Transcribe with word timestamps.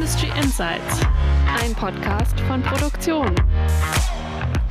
Industry 0.00 0.32
Insights, 0.38 1.00
ein 1.62 1.74
Podcast 1.74 2.40
von 2.48 2.62
Produktion. 2.62 3.34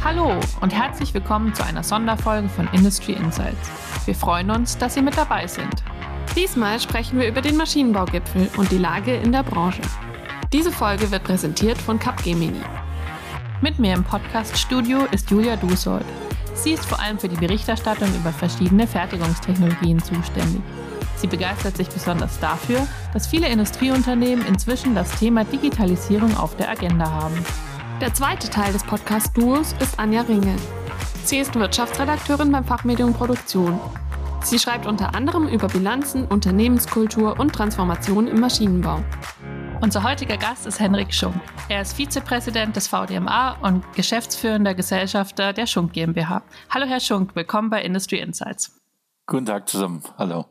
Hallo 0.03 0.33
und 0.61 0.73
herzlich 0.73 1.13
willkommen 1.13 1.53
zu 1.53 1.63
einer 1.63 1.83
Sonderfolge 1.83 2.49
von 2.49 2.67
Industry 2.73 3.11
Insights. 3.11 3.69
Wir 4.05 4.15
freuen 4.15 4.49
uns, 4.49 4.75
dass 4.79 4.95
Sie 4.95 5.03
mit 5.03 5.15
dabei 5.15 5.45
sind. 5.45 5.83
Diesmal 6.35 6.79
sprechen 6.79 7.19
wir 7.19 7.27
über 7.27 7.41
den 7.41 7.57
Maschinenbaugipfel 7.57 8.49
und 8.57 8.71
die 8.71 8.79
Lage 8.79 9.17
in 9.17 9.31
der 9.31 9.43
Branche. 9.43 9.83
Diese 10.51 10.71
Folge 10.71 11.11
wird 11.11 11.25
präsentiert 11.25 11.77
von 11.77 11.99
Capgemini. 11.99 12.61
Mit 13.61 13.77
mir 13.77 13.93
im 13.93 14.03
Podcast-Studio 14.03 15.05
ist 15.11 15.29
Julia 15.29 15.57
Dusold. 15.57 16.05
Sie 16.55 16.71
ist 16.71 16.87
vor 16.87 16.99
allem 16.99 17.19
für 17.19 17.29
die 17.29 17.37
Berichterstattung 17.37 18.09
über 18.15 18.31
verschiedene 18.31 18.87
Fertigungstechnologien 18.87 20.01
zuständig. 20.01 20.63
Sie 21.17 21.27
begeistert 21.27 21.77
sich 21.77 21.87
besonders 21.87 22.39
dafür, 22.39 22.87
dass 23.13 23.27
viele 23.27 23.47
Industrieunternehmen 23.47 24.45
inzwischen 24.45 24.95
das 24.95 25.19
Thema 25.19 25.43
Digitalisierung 25.43 26.35
auf 26.37 26.55
der 26.55 26.69
Agenda 26.69 27.09
haben. 27.09 27.43
Der 28.01 28.13
zweite 28.13 28.49
Teil 28.49 28.71
des 28.71 28.83
Podcast-Duos 28.83 29.73
ist 29.79 29.99
Anja 29.99 30.21
Ringe. 30.21 30.55
Sie 31.23 31.37
ist 31.37 31.55
Wirtschaftsredakteurin 31.55 32.51
beim 32.51 32.63
Fachmedium 32.63 33.13
Produktion. 33.13 33.79
Sie 34.41 34.57
schreibt 34.57 34.85
unter 34.85 35.15
anderem 35.15 35.47
über 35.47 35.67
Bilanzen, 35.67 36.25
Unternehmenskultur 36.25 37.39
und 37.39 37.53
Transformation 37.53 38.27
im 38.27 38.39
Maschinenbau. 38.39 39.03
Unser 39.81 40.03
heutiger 40.03 40.37
Gast 40.37 40.65
ist 40.65 40.79
Henrik 40.79 41.13
Schunk. 41.13 41.35
Er 41.69 41.81
ist 41.81 41.93
Vizepräsident 41.93 42.75
des 42.75 42.87
VDMA 42.87 43.57
und 43.61 43.83
geschäftsführender 43.93 44.73
Gesellschafter 44.73 45.53
der 45.53 45.67
Schunk 45.67 45.93
GmbH. 45.93 46.41
Hallo 46.69 46.85
Herr 46.85 46.99
Schunk, 46.99 47.35
willkommen 47.35 47.69
bei 47.69 47.81
Industry 47.81 48.19
Insights. 48.19 48.77
Guten 49.25 49.45
Tag 49.45 49.69
zusammen. 49.69 50.01
Hallo. 50.17 50.45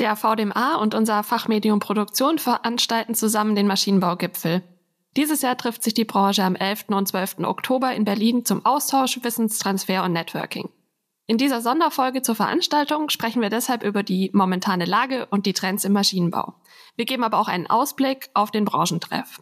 Der 0.00 0.16
VDMA 0.16 0.76
und 0.76 0.94
unser 0.94 1.22
Fachmedium 1.22 1.78
Produktion 1.78 2.38
veranstalten 2.38 3.14
zusammen 3.14 3.54
den 3.54 3.68
Maschinenbaugipfel. 3.68 4.62
Dieses 5.16 5.42
Jahr 5.42 5.56
trifft 5.56 5.84
sich 5.84 5.94
die 5.94 6.04
Branche 6.04 6.42
am 6.42 6.56
11. 6.56 6.86
und 6.88 7.06
12. 7.06 7.38
Oktober 7.44 7.94
in 7.94 8.04
Berlin 8.04 8.44
zum 8.44 8.66
Austausch, 8.66 9.20
Wissenstransfer 9.22 10.02
und 10.02 10.12
Networking. 10.12 10.68
In 11.26 11.38
dieser 11.38 11.60
Sonderfolge 11.60 12.22
zur 12.22 12.34
Veranstaltung 12.34 13.08
sprechen 13.08 13.40
wir 13.40 13.50
deshalb 13.50 13.84
über 13.84 14.02
die 14.02 14.30
momentane 14.34 14.84
Lage 14.84 15.26
und 15.26 15.46
die 15.46 15.52
Trends 15.52 15.84
im 15.84 15.92
Maschinenbau. 15.92 16.54
Wir 16.96 17.04
geben 17.04 17.22
aber 17.22 17.38
auch 17.38 17.48
einen 17.48 17.68
Ausblick 17.68 18.30
auf 18.34 18.50
den 18.50 18.64
Branchentreff. 18.64 19.40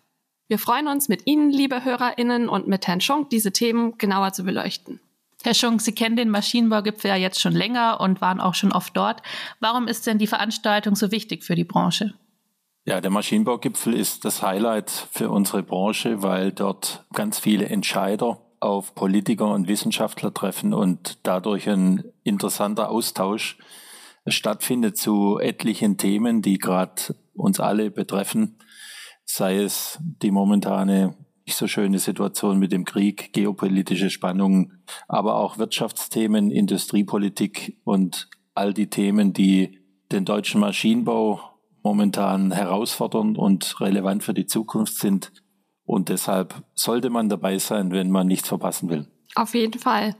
Wir 0.48 0.59
freuen 0.59 0.87
uns, 0.87 1.09
mit 1.09 1.27
Ihnen, 1.27 1.50
liebe 1.50 1.83
HörerInnen, 1.83 2.50
und 2.50 2.69
mit 2.69 2.87
Herrn 2.87 3.00
Schunk 3.00 3.31
diese 3.31 3.53
Themen 3.53 3.97
genauer 3.97 4.34
zu 4.34 4.44
beleuchten. 4.44 5.00
Herr 5.46 5.54
Schunk, 5.54 5.80
Sie 5.80 5.92
kennen 5.92 6.16
den 6.16 6.30
Maschinenbaugipfel 6.30 7.10
ja 7.10 7.16
jetzt 7.16 7.40
schon 7.40 7.52
länger 7.52 8.00
und 8.00 8.20
waren 8.20 8.40
auch 8.40 8.54
schon 8.54 8.72
oft 8.72 8.96
dort. 8.96 9.22
Warum 9.60 9.88
ist 9.88 10.06
denn 10.06 10.18
die 10.18 10.26
Veranstaltung 10.26 10.96
so 10.96 11.10
wichtig 11.10 11.44
für 11.44 11.54
die 11.54 11.64
Branche? 11.64 12.14
Ja, 12.84 13.00
der 13.00 13.10
Maschinenbaugipfel 13.10 13.94
ist 13.94 14.24
das 14.24 14.42
Highlight 14.42 14.90
für 14.90 15.30
unsere 15.30 15.62
Branche, 15.62 16.22
weil 16.22 16.50
dort 16.50 17.04
ganz 17.12 17.38
viele 17.38 17.66
Entscheider 17.66 18.40
auf 18.58 18.94
Politiker 18.94 19.48
und 19.52 19.68
Wissenschaftler 19.68 20.34
treffen 20.34 20.74
und 20.74 21.18
dadurch 21.22 21.68
ein 21.68 22.04
interessanter 22.22 22.90
Austausch 22.90 23.58
stattfindet 24.26 24.96
zu 24.96 25.38
etlichen 25.38 25.96
Themen, 25.96 26.42
die 26.42 26.58
gerade 26.58 27.14
uns 27.34 27.60
alle 27.60 27.90
betreffen, 27.90 28.58
sei 29.24 29.58
es 29.58 29.98
die 30.00 30.30
momentane 30.30 31.16
nicht 31.53 31.58
so 31.58 31.69
schöne 31.69 31.98
Situation 31.98 32.58
mit 32.58 32.72
dem 32.72 32.86
Krieg, 32.86 33.34
geopolitische 33.34 34.08
Spannungen, 34.08 34.83
aber 35.06 35.36
auch 35.36 35.59
Wirtschaftsthemen, 35.59 36.50
Industriepolitik 36.50 37.78
und 37.84 38.31
all 38.55 38.72
die 38.72 38.89
Themen, 38.89 39.34
die 39.34 39.78
den 40.11 40.25
deutschen 40.25 40.62
Maschinenbau 40.62 41.42
momentan 41.83 42.53
herausfordernd 42.53 43.36
und 43.36 43.78
relevant 43.83 44.25
für 44.25 44.33
die 44.33 44.47
Zukunft 44.47 44.94
sind. 44.94 45.31
Und 45.84 46.09
deshalb 46.09 46.55
sollte 46.75 47.11
man 47.11 47.28
dabei 47.28 47.59
sein, 47.59 47.91
wenn 47.91 48.11
man 48.11 48.28
nichts 48.28 48.48
verpassen 48.48 48.89
will. 48.89 49.06
Auf 49.34 49.53
jeden 49.53 49.78
Fall. 49.78 50.16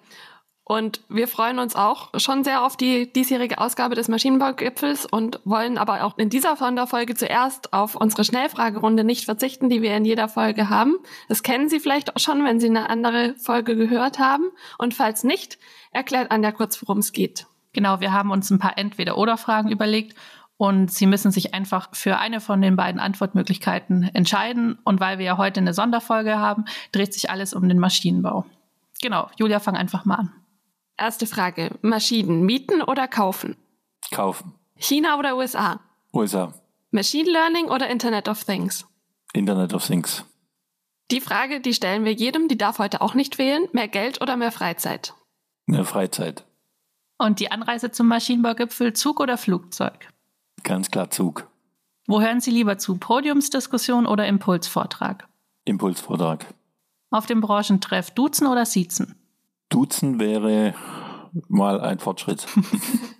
Und 0.64 1.00
wir 1.08 1.27
freuen 1.27 1.58
uns 1.58 1.74
auch 1.74 2.11
schon 2.20 2.45
sehr 2.45 2.64
auf 2.64 2.77
die 2.77 3.12
diesjährige 3.12 3.58
Ausgabe 3.58 3.96
des 3.96 4.08
Maschinenbaugipfels 4.08 5.06
und 5.06 5.40
wollen 5.45 5.77
aber 5.77 6.05
auch 6.05 6.17
in 6.18 6.30
dieser 6.30 6.56
Sonderfolge 6.56 7.14
zuerst 7.14 7.73
auf 7.73 7.96
unsere 7.96 8.23
Schnellfragerunde 8.23 9.02
nicht 9.02 9.24
verzichten, 9.24 9.68
die 9.68 9.83
wir 9.83 9.96
in 9.96 10.05
jeder 10.05 10.28
Folge 10.28 10.70
haben. 10.70 10.96
Das 11.28 11.42
kennen 11.42 11.68
Sie 11.68 11.80
vielleicht 11.80 12.14
auch 12.14 12.20
schon, 12.20 12.45
wenn 12.45 12.61
Sie 12.61 12.68
eine 12.68 12.89
andere 12.89 13.34
Folge 13.39 13.74
gehört 13.74 14.20
haben. 14.20 14.45
Und 14.78 14.95
falls 14.95 15.24
nicht, 15.24 15.58
erklärt 15.90 16.30
Anja 16.30 16.52
kurz, 16.52 16.80
worum 16.80 16.98
es 16.98 17.12
geht. 17.12 17.46
Genau, 17.73 18.00
wir 18.00 18.12
haben 18.12 18.30
uns 18.30 18.50
ein 18.50 18.58
paar 18.61 18.79
Entweder-Oder-Fragen 18.79 19.70
überlegt 19.70 20.17
und 20.58 20.92
Sie 20.92 21.06
müssen 21.06 21.33
sich 21.33 21.55
einfach 21.55 21.89
für 21.92 22.18
eine 22.18 22.40
von 22.40 22.62
den 22.62 22.77
beiden 22.77 23.00
Antwortmöglichkeiten 23.00 24.11
entscheiden. 24.14 24.79
Und 24.84 25.00
weil 25.00 25.18
wir 25.18 25.24
ja 25.24 25.36
heute 25.39 25.58
eine 25.58 25.74
Sonderfolge 25.74 26.39
haben, 26.39 26.67
dreht 26.92 27.12
sich 27.14 27.30
alles 27.30 27.52
um 27.52 27.68
den 27.68 27.80
Maschinenbau. 27.80 28.46
Genau, 29.02 29.29
Julia, 29.36 29.58
fang 29.58 29.77
einfach 29.77 30.05
mal 30.05 30.14
an. 30.17 30.42
Erste 30.97 31.27
Frage. 31.27 31.79
Maschinen 31.83 32.42
mieten 32.42 32.83
oder 32.83 33.08
kaufen? 33.08 33.57
Kaufen. 34.11 34.55
China 34.77 35.19
oder 35.19 35.36
USA? 35.36 35.80
USA. 36.13 36.55
Machine 36.91 37.30
Learning 37.30 37.67
oder 37.67 37.89
Internet 37.89 38.29
of 38.29 38.45
Things? 38.45 38.86
Internet 39.33 39.73
of 39.73 39.86
Things. 39.86 40.25
Die 41.11 41.20
Frage, 41.20 41.61
die 41.61 41.75
stellen 41.75 42.05
wir 42.05 42.13
jedem, 42.13 42.48
die 42.48 42.58
darf 42.58 42.79
heute 42.79 43.01
auch 43.01 43.14
nicht 43.14 43.39
wählen. 43.39 43.69
Mehr 43.73 43.89
Geld 43.89 44.20
oder 44.20 44.36
mehr 44.36 44.53
Freizeit? 44.53 45.14
Mehr 45.67 45.85
Freizeit. 45.85 46.45
Und 47.19 47.41
die 47.41 47.51
Anreise 47.51 47.91
zum 47.91 48.09
Maschinenbaugipfel 48.09 48.92
Zug 48.92 49.20
oder 49.20 49.39
Flugzeug? 49.39 50.09
Ganz 50.64 50.91
klar 50.91 51.11
Zug. 51.11 51.48
Wo 52.07 52.20
hören 52.20 52.41
Sie 52.41 52.51
lieber 52.51 52.79
zu? 52.79 52.97
Podiumsdiskussion 52.98 54.07
oder 54.07 54.27
Impulsvortrag? 54.27 55.29
Impulsvortrag. 55.64 56.47
Auf 57.11 57.27
dem 57.27 57.41
Branchentreff 57.41 58.11
duzen 58.11 58.47
oder 58.47 58.67
siezen? 58.67 59.14
Duzen 59.72 60.20
wäre 60.20 60.74
mal 61.48 61.80
ein 61.80 61.98
Fortschritt. 61.98 62.46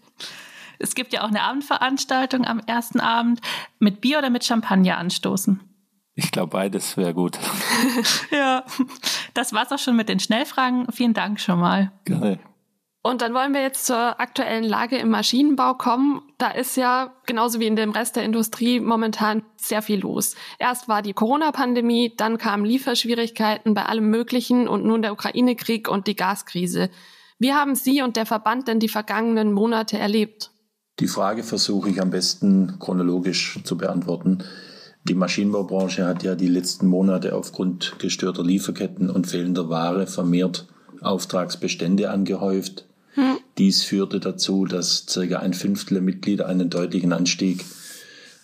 es 0.79 0.95
gibt 0.95 1.13
ja 1.13 1.23
auch 1.23 1.29
eine 1.29 1.43
Abendveranstaltung 1.43 2.45
am 2.45 2.61
ersten 2.61 3.01
Abend. 3.01 3.41
Mit 3.79 4.01
Bier 4.01 4.19
oder 4.19 4.31
mit 4.31 4.45
Champagner 4.45 4.99
anstoßen? 4.99 5.61
Ich 6.15 6.31
glaube, 6.31 6.51
beides 6.51 6.99
wäre 6.99 7.15
gut. 7.15 7.39
ja, 8.31 8.65
das 9.33 9.55
war's 9.55 9.73
auch 9.73 9.79
schon 9.79 9.97
mit 9.97 10.11
den 10.11 10.21
Schnellfragen. 10.21 10.93
Vielen 10.93 11.15
Dank 11.15 11.41
schon 11.41 11.59
mal. 11.59 11.91
Gerne. 12.05 12.39
Und 13.05 13.21
dann 13.21 13.35
wollen 13.35 13.53
wir 13.53 13.63
jetzt 13.63 13.85
zur 13.87 14.21
aktuellen 14.21 14.63
Lage 14.63 14.97
im 14.97 15.11
Maschinenbau 15.11 15.75
kommen. 15.75 16.23
Da 16.39 16.53
ist 16.53 16.77
ja 16.77 17.13
genauso 17.27 17.59
wie 17.59 17.67
in 17.67 17.75
dem 17.75 17.91
Rest 17.91 18.15
der 18.15 18.23
Industrie 18.23 18.79
momentan 18.79 19.43
sehr 19.57 19.83
viel 19.83 19.99
los. 19.99 20.37
Erst 20.61 20.89
war 20.89 21.03
die 21.03 21.13
Corona-Pandemie, 21.13 22.15
dann 22.17 22.39
kamen 22.39 22.65
Lieferschwierigkeiten 22.65 23.75
bei 23.75 23.87
allem 23.87 24.09
Möglichen 24.09 24.69
und 24.69 24.85
nun 24.85 25.03
der 25.03 25.13
Ukraine-Krieg 25.13 25.89
und 25.89 26.07
die 26.07 26.15
Gaskrise. 26.15 26.91
Wie 27.41 27.53
haben 27.53 27.75
Sie 27.75 28.03
und 28.03 28.17
der 28.17 28.25
Verband 28.25 28.69
denn 28.69 28.79
die 28.79 28.89
vergangenen 28.89 29.53
Monate 29.53 29.99
erlebt? 29.99 30.53
Die 31.01 31.09
Frage 31.09 31.43
versuche 31.43 31.91
ich 31.91 32.01
am 32.01 32.11
besten 32.11 32.79
chronologisch 32.79 33.59
zu 33.65 33.77
beantworten. 33.77 34.45
Die 35.03 35.15
Maschinenbaubranche 35.15 36.07
hat 36.07 36.23
ja 36.23 36.37
die 36.37 36.47
letzten 36.47 36.87
Monate 36.87 37.35
aufgrund 37.35 37.97
gestörter 37.99 38.45
Lieferketten 38.45 39.11
und 39.11 39.27
fehlender 39.27 39.69
Ware 39.69 40.07
vermehrt 40.07 40.69
Auftragsbestände 41.01 42.09
angehäuft. 42.09 42.87
Dies 43.59 43.83
führte 43.83 44.21
dazu, 44.21 44.65
dass 44.65 45.07
circa 45.09 45.39
ein 45.39 45.55
Fünftel 45.55 45.95
der 45.95 46.03
Mitglieder 46.03 46.47
einen 46.47 46.71
deutlichen 46.71 47.13
Anstieg 47.13 47.65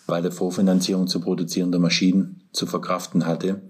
bei 0.07 0.21
der 0.21 0.33
Vorfinanzierung 0.33 1.07
zu 1.07 1.21
produzierender 1.21 1.79
Maschinen 1.79 2.43
zu 2.53 2.67
verkraften 2.67 3.27
hatte, 3.27 3.63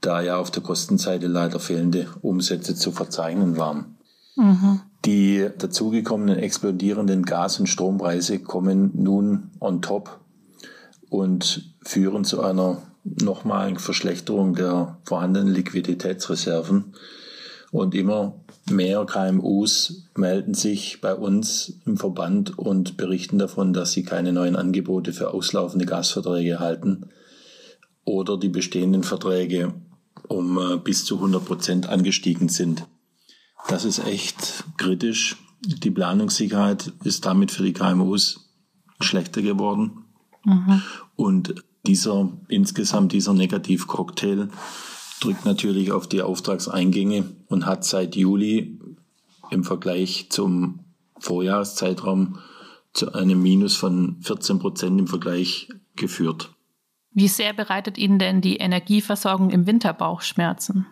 da 0.00 0.20
ja 0.20 0.36
auf 0.36 0.50
der 0.50 0.62
Kostenseite 0.62 1.26
leider 1.26 1.60
fehlende 1.60 2.08
Umsätze 2.22 2.74
zu 2.74 2.92
verzeichnen 2.92 3.56
waren. 3.56 3.96
Mhm. 4.36 4.80
Die 5.04 5.48
dazugekommenen 5.58 6.38
explodierenden 6.38 7.24
Gas- 7.24 7.60
und 7.60 7.66
Strompreise 7.66 8.38
kommen 8.38 8.90
nun 8.94 9.50
on 9.60 9.82
top 9.82 10.20
und 11.10 11.74
führen 11.82 12.24
zu 12.24 12.42
einer 12.42 12.82
nochmaligen 13.04 13.78
Verschlechterung 13.78 14.54
der 14.54 14.98
vorhandenen 15.04 15.52
Liquiditätsreserven 15.52 16.94
und 17.70 17.94
immer 17.94 18.40
mehr 18.70 19.04
KMUs 19.04 20.08
melden 20.16 20.54
sich 20.54 21.00
bei 21.00 21.14
uns 21.14 21.80
im 21.84 21.96
Verband 21.96 22.58
und 22.58 22.96
berichten 22.96 23.38
davon, 23.38 23.72
dass 23.72 23.92
sie 23.92 24.02
keine 24.02 24.32
neuen 24.32 24.56
Angebote 24.56 25.12
für 25.12 25.32
auslaufende 25.32 25.86
Gasverträge 25.86 26.52
erhalten 26.52 27.10
oder 28.04 28.38
die 28.38 28.48
bestehenden 28.48 29.02
Verträge 29.02 29.74
um 30.28 30.58
äh, 30.58 30.76
bis 30.78 31.04
zu 31.04 31.16
100 31.16 31.44
Prozent 31.44 31.88
angestiegen 31.88 32.48
sind. 32.48 32.86
Das 33.68 33.84
ist 33.84 34.04
echt 34.06 34.64
kritisch. 34.76 35.36
Die 35.60 35.90
Planungssicherheit 35.90 36.92
ist 37.04 37.24
damit 37.24 37.50
für 37.50 37.62
die 37.62 37.72
KMUs 37.72 38.50
schlechter 39.00 39.42
geworden. 39.42 40.04
Mhm. 40.44 40.82
Und 41.16 41.54
dieser, 41.86 42.30
insgesamt 42.48 43.12
dieser 43.12 43.34
Negativcocktail 43.34 44.48
drückt 45.24 45.46
natürlich 45.46 45.90
auf 45.90 46.06
die 46.06 46.22
Auftragseingänge 46.22 47.24
und 47.46 47.66
hat 47.66 47.84
seit 47.84 48.14
Juli 48.14 48.78
im 49.50 49.64
Vergleich 49.64 50.26
zum 50.30 50.80
Vorjahreszeitraum 51.18 52.38
zu 52.92 53.12
einem 53.12 53.42
Minus 53.42 53.76
von 53.76 54.20
14 54.20 54.58
Prozent 54.58 55.00
im 55.00 55.06
Vergleich 55.06 55.68
geführt. 55.96 56.54
Wie 57.12 57.28
sehr 57.28 57.54
bereitet 57.54 57.96
Ihnen 57.96 58.18
denn 58.18 58.40
die 58.40 58.56
Energieversorgung 58.56 59.50
im 59.50 59.66
Winter 59.66 59.94
Bauchschmerzen? 59.94 60.86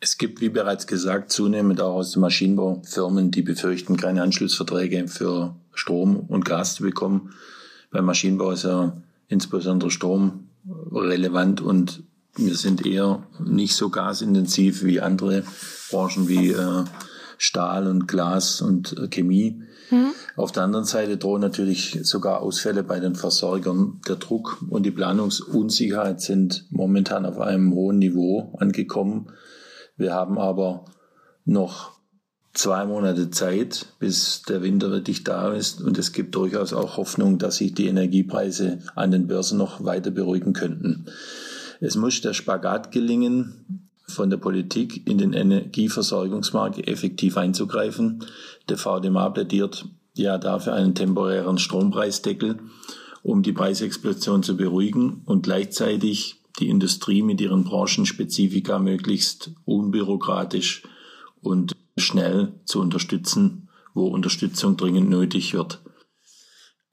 Es 0.00 0.16
gibt, 0.16 0.40
wie 0.40 0.48
bereits 0.48 0.86
gesagt, 0.86 1.30
zunehmend 1.30 1.80
auch 1.80 1.96
aus 1.96 2.12
dem 2.12 2.20
Maschinenbau 2.20 2.82
Firmen, 2.84 3.30
die 3.30 3.42
befürchten, 3.42 3.96
keine 3.96 4.22
Anschlussverträge 4.22 5.08
für 5.08 5.56
Strom 5.74 6.16
und 6.16 6.44
Gas 6.44 6.76
zu 6.76 6.84
bekommen. 6.84 7.34
Beim 7.90 8.04
Maschinenbau 8.04 8.52
ist 8.52 8.64
ja 8.64 8.96
insbesondere 9.26 9.90
Strom 9.90 10.48
relevant 10.92 11.60
und 11.60 12.04
wir 12.38 12.54
sind 12.54 12.86
eher 12.86 13.26
nicht 13.44 13.74
so 13.74 13.90
gasintensiv 13.90 14.84
wie 14.84 15.00
andere 15.00 15.44
Branchen 15.90 16.28
wie 16.28 16.52
äh, 16.52 16.84
Stahl 17.36 17.86
und 17.86 18.08
Glas 18.08 18.60
und 18.60 18.96
äh, 18.98 19.08
Chemie. 19.08 19.62
Mhm. 19.90 20.12
Auf 20.36 20.52
der 20.52 20.64
anderen 20.64 20.84
Seite 20.84 21.16
drohen 21.16 21.40
natürlich 21.40 21.98
sogar 22.02 22.40
Ausfälle 22.40 22.84
bei 22.84 23.00
den 23.00 23.14
Versorgern. 23.14 24.00
Der 24.08 24.16
Druck 24.16 24.58
und 24.68 24.84
die 24.84 24.90
Planungsunsicherheit 24.90 26.20
sind 26.20 26.66
momentan 26.70 27.26
auf 27.26 27.38
einem 27.38 27.72
hohen 27.72 27.98
Niveau 27.98 28.54
angekommen. 28.58 29.32
Wir 29.96 30.14
haben 30.14 30.38
aber 30.38 30.84
noch 31.44 31.98
zwei 32.54 32.84
Monate 32.86 33.30
Zeit, 33.30 33.86
bis 33.98 34.42
der 34.42 34.62
Winter 34.62 34.90
wirklich 34.90 35.24
da 35.24 35.52
ist. 35.52 35.80
Und 35.80 35.98
es 35.98 36.12
gibt 36.12 36.34
durchaus 36.34 36.72
auch 36.72 36.96
Hoffnung, 36.96 37.38
dass 37.38 37.56
sich 37.56 37.74
die 37.74 37.86
Energiepreise 37.86 38.80
an 38.94 39.10
den 39.10 39.26
Börsen 39.26 39.58
noch 39.58 39.84
weiter 39.84 40.10
beruhigen 40.10 40.52
könnten. 40.52 41.06
Es 41.80 41.96
muss 41.96 42.20
der 42.20 42.34
Spagat 42.34 42.92
gelingen, 42.92 43.88
von 44.08 44.30
der 44.30 44.38
Politik 44.38 45.06
in 45.06 45.18
den 45.18 45.32
Energieversorgungsmarkt 45.32 46.88
effektiv 46.88 47.36
einzugreifen. 47.36 48.24
Der 48.68 48.78
VDMA 48.78 49.28
plädiert 49.30 49.84
ja 50.14 50.38
dafür 50.38 50.74
einen 50.74 50.94
temporären 50.94 51.58
Strompreisdeckel, 51.58 52.58
um 53.22 53.42
die 53.42 53.52
Preisexplosion 53.52 54.42
zu 54.42 54.56
beruhigen 54.56 55.22
und 55.26 55.42
gleichzeitig 55.42 56.40
die 56.58 56.68
Industrie 56.68 57.22
mit 57.22 57.40
ihren 57.40 57.64
Branchenspezifika 57.64 58.78
möglichst 58.78 59.52
unbürokratisch 59.64 60.82
und 61.42 61.76
schnell 61.96 62.52
zu 62.64 62.80
unterstützen, 62.80 63.68
wo 63.94 64.08
Unterstützung 64.08 64.76
dringend 64.76 65.10
nötig 65.10 65.54
wird. 65.54 65.80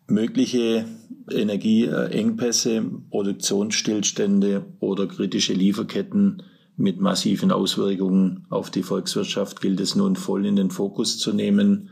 Mögliche 0.08 0.86
Energieengpässe, 1.32 2.86
Produktionsstillstände 3.10 4.66
oder 4.80 5.08
kritische 5.08 5.54
Lieferketten 5.54 6.44
mit 6.78 7.00
massiven 7.00 7.52
Auswirkungen 7.52 8.46
auf 8.50 8.70
die 8.70 8.84
Volkswirtschaft 8.84 9.62
gilt 9.62 9.80
es 9.80 9.96
nun 9.96 10.16
voll 10.16 10.46
in 10.46 10.56
den 10.56 10.70
Fokus 10.70 11.18
zu 11.18 11.34
nehmen 11.34 11.90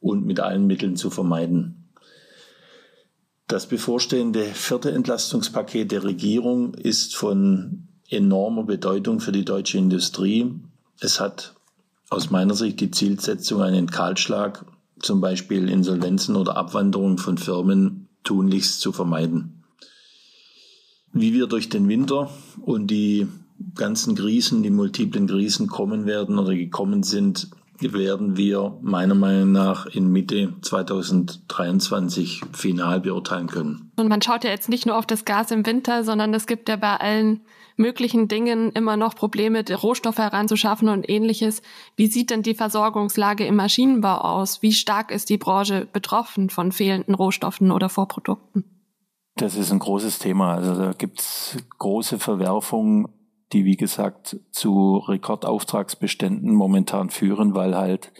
und 0.00 0.26
mit 0.26 0.40
allen 0.40 0.66
Mitteln 0.66 0.96
zu 0.96 1.10
vermeiden. 1.10 1.88
Das 3.48 3.66
bevorstehende 3.66 4.44
vierte 4.44 4.92
Entlastungspaket 4.92 5.90
der 5.90 6.04
Regierung 6.04 6.74
ist 6.74 7.16
von 7.16 7.88
enormer 8.08 8.64
Bedeutung 8.64 9.20
für 9.20 9.32
die 9.32 9.44
deutsche 9.44 9.78
Industrie. 9.78 10.50
Es 11.00 11.20
hat 11.20 11.54
aus 12.10 12.30
meiner 12.30 12.54
Sicht 12.54 12.80
die 12.80 12.90
Zielsetzung, 12.90 13.62
einen 13.62 13.90
Kahlschlag, 13.90 14.64
zum 15.04 15.20
Beispiel 15.20 15.68
Insolvenzen 15.68 16.34
oder 16.34 16.56
Abwanderung 16.56 17.18
von 17.18 17.38
Firmen, 17.38 18.08
tunlichst 18.24 18.80
zu 18.80 18.90
vermeiden. 18.92 19.62
Wie 21.12 21.32
wir 21.32 21.46
durch 21.46 21.68
den 21.68 21.88
Winter 21.88 22.30
und 22.62 22.90
die 22.90 23.28
ganzen 23.74 24.14
Krisen, 24.14 24.62
die 24.62 24.70
multiplen 24.70 25.26
Krisen 25.26 25.68
kommen 25.68 26.06
werden 26.06 26.38
oder 26.38 26.54
gekommen 26.54 27.02
sind, 27.02 27.50
werden 27.80 28.36
wir 28.36 28.78
meiner 28.82 29.14
Meinung 29.14 29.52
nach 29.52 29.86
in 29.86 30.10
Mitte 30.10 30.54
2023 30.62 32.42
final 32.52 33.00
beurteilen 33.00 33.46
können. 33.48 33.92
Und 33.96 34.08
man 34.08 34.22
schaut 34.22 34.44
ja 34.44 34.50
jetzt 34.50 34.68
nicht 34.68 34.86
nur 34.86 34.96
auf 34.96 35.06
das 35.06 35.24
Gas 35.24 35.50
im 35.50 35.66
Winter, 35.66 36.04
sondern 36.04 36.32
es 36.34 36.46
gibt 36.46 36.68
ja 36.68 36.76
bei 36.76 36.96
allen 36.96 37.40
möglichen 37.76 38.28
Dingen 38.28 38.70
immer 38.72 38.96
noch 38.96 39.14
Probleme, 39.14 39.64
Rohstoffe 39.68 40.18
heranzuschaffen 40.18 40.88
und 40.88 41.08
ähnliches. 41.08 41.62
Wie 41.96 42.06
sieht 42.06 42.30
denn 42.30 42.42
die 42.42 42.54
Versorgungslage 42.54 43.46
im 43.46 43.56
Maschinenbau 43.56 44.18
aus? 44.18 44.62
Wie 44.62 44.72
stark 44.72 45.10
ist 45.10 45.28
die 45.28 45.38
Branche 45.38 45.86
betroffen 45.92 46.50
von 46.50 46.72
fehlenden 46.72 47.14
Rohstoffen 47.14 47.70
oder 47.70 47.88
Vorprodukten? 47.88 48.64
Das 49.36 49.56
ist 49.56 49.72
ein 49.72 49.80
großes 49.80 50.20
Thema. 50.20 50.54
Also 50.54 50.76
da 50.76 50.92
gibt 50.92 51.20
es 51.20 51.56
große 51.78 52.20
Verwerfungen 52.20 53.08
die 53.54 53.64
wie 53.64 53.76
gesagt 53.76 54.36
zu 54.50 54.98
Rekordauftragsbeständen 54.98 56.52
momentan 56.52 57.08
führen, 57.08 57.54
weil 57.54 57.76
halt 57.76 58.12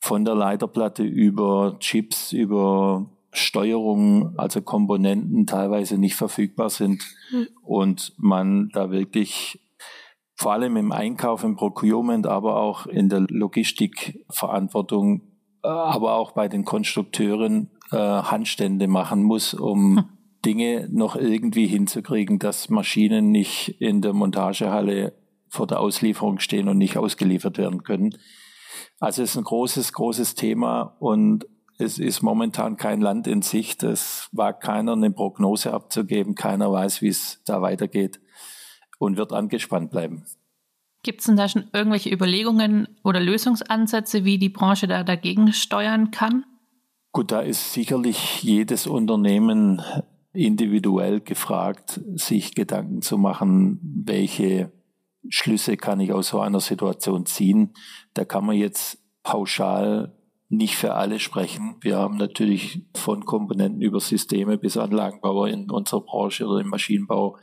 von 0.00 0.24
der 0.24 0.34
Leiterplatte 0.34 1.02
über 1.02 1.76
Chips, 1.80 2.32
über 2.32 3.10
Steuerung, 3.32 4.38
also 4.38 4.62
Komponenten 4.62 5.46
teilweise 5.46 5.98
nicht 5.98 6.16
verfügbar 6.16 6.70
sind 6.70 7.04
mhm. 7.30 7.48
und 7.62 8.14
man 8.16 8.70
da 8.72 8.90
wirklich 8.90 9.60
vor 10.34 10.52
allem 10.52 10.78
im 10.78 10.90
Einkauf, 10.90 11.44
im 11.44 11.54
Procurement, 11.54 12.26
aber 12.26 12.56
auch 12.56 12.86
in 12.86 13.10
der 13.10 13.20
Logistikverantwortung, 13.20 15.20
äh, 15.62 15.68
aber 15.68 16.14
auch 16.14 16.32
bei 16.32 16.48
den 16.48 16.64
Konstrukteuren 16.64 17.68
äh, 17.92 17.96
Handstände 17.96 18.88
machen 18.88 19.22
muss, 19.22 19.52
um 19.52 19.98
hm. 19.98 20.04
Dinge 20.44 20.88
noch 20.90 21.16
irgendwie 21.16 21.66
hinzukriegen, 21.66 22.38
dass 22.38 22.68
Maschinen 22.68 23.30
nicht 23.30 23.80
in 23.80 24.00
der 24.00 24.12
Montagehalle 24.12 25.12
vor 25.48 25.66
der 25.66 25.80
Auslieferung 25.80 26.38
stehen 26.38 26.68
und 26.68 26.78
nicht 26.78 26.96
ausgeliefert 26.96 27.58
werden 27.58 27.82
können. 27.82 28.16
Also 29.00 29.22
es 29.22 29.30
ist 29.30 29.36
ein 29.36 29.44
großes, 29.44 29.92
großes 29.92 30.34
Thema 30.34 30.96
und 31.00 31.46
es 31.78 31.98
ist 31.98 32.22
momentan 32.22 32.76
kein 32.76 33.00
Land 33.00 33.26
in 33.26 33.42
Sicht. 33.42 33.82
Es 33.82 34.28
wagt 34.32 34.62
keiner, 34.62 34.92
eine 34.92 35.10
Prognose 35.10 35.72
abzugeben. 35.72 36.34
Keiner 36.34 36.70
weiß, 36.70 37.00
wie 37.00 37.08
es 37.08 37.42
da 37.46 37.62
weitergeht 37.62 38.20
und 38.98 39.16
wird 39.16 39.32
angespannt 39.32 39.90
bleiben. 39.90 40.24
Gibt 41.02 41.20
es 41.20 41.26
denn 41.26 41.36
da 41.36 41.48
schon 41.48 41.64
irgendwelche 41.72 42.10
Überlegungen 42.10 42.88
oder 43.02 43.20
Lösungsansätze, 43.20 44.26
wie 44.26 44.38
die 44.38 44.50
Branche 44.50 44.86
da 44.86 45.02
dagegen 45.02 45.54
steuern 45.54 46.10
kann? 46.10 46.44
Gut, 47.12 47.32
da 47.32 47.40
ist 47.40 47.72
sicherlich 47.72 48.42
jedes 48.42 48.86
Unternehmen 48.86 49.82
individuell 50.32 51.20
gefragt, 51.20 52.00
sich 52.14 52.54
Gedanken 52.54 53.02
zu 53.02 53.18
machen, 53.18 53.80
welche 54.04 54.72
Schlüsse 55.28 55.76
kann 55.76 56.00
ich 56.00 56.12
aus 56.12 56.28
so 56.28 56.40
einer 56.40 56.60
Situation 56.60 57.26
ziehen. 57.26 57.74
Da 58.14 58.24
kann 58.24 58.46
man 58.46 58.56
jetzt 58.56 58.98
pauschal 59.22 60.16
nicht 60.48 60.76
für 60.76 60.94
alle 60.94 61.20
sprechen. 61.20 61.76
Wir 61.80 61.98
haben 61.98 62.16
natürlich 62.16 62.82
von 62.94 63.24
Komponenten 63.24 63.82
über 63.82 64.00
Systeme 64.00 64.58
bis 64.58 64.76
Anlagenbauer 64.76 65.48
in 65.48 65.70
unserer 65.70 66.00
Branche 66.00 66.46
oder 66.46 66.60
im 66.60 66.68
Maschinenbau 66.68 67.38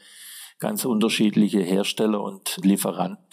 ganz 0.59 0.85
unterschiedliche 0.85 1.61
Hersteller 1.61 2.21
und 2.21 2.57
Lieferanten. 2.63 3.25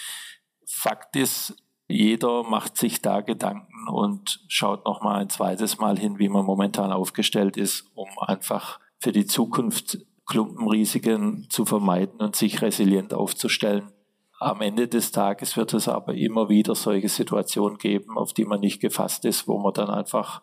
Fakt 0.66 1.16
ist, 1.16 1.56
jeder 1.88 2.42
macht 2.44 2.76
sich 2.76 3.02
da 3.02 3.20
Gedanken 3.20 3.88
und 3.88 4.44
schaut 4.48 4.84
noch 4.84 5.02
mal 5.02 5.20
ein 5.20 5.30
zweites 5.30 5.78
Mal 5.78 5.98
hin, 5.98 6.18
wie 6.18 6.28
man 6.28 6.44
momentan 6.44 6.92
aufgestellt 6.92 7.56
ist, 7.56 7.90
um 7.94 8.08
einfach 8.18 8.80
für 9.04 9.12
die 9.12 9.26
Zukunft 9.26 9.98
Klumpenrisiken 10.24 11.46
zu 11.50 11.66
vermeiden 11.66 12.20
und 12.20 12.36
sich 12.36 12.62
resilient 12.62 13.12
aufzustellen. 13.12 13.92
Am 14.40 14.62
Ende 14.62 14.88
des 14.88 15.12
Tages 15.12 15.58
wird 15.58 15.74
es 15.74 15.88
aber 15.88 16.14
immer 16.14 16.48
wieder 16.48 16.74
solche 16.74 17.10
Situationen 17.10 17.76
geben, 17.76 18.16
auf 18.16 18.32
die 18.32 18.46
man 18.46 18.60
nicht 18.60 18.80
gefasst 18.80 19.26
ist, 19.26 19.46
wo 19.46 19.58
man 19.58 19.74
dann 19.74 19.90
einfach 19.90 20.40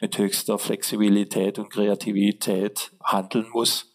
mit 0.00 0.16
höchster 0.18 0.56
Flexibilität 0.56 1.58
und 1.58 1.68
Kreativität 1.68 2.92
handeln 3.02 3.48
muss. 3.52 3.92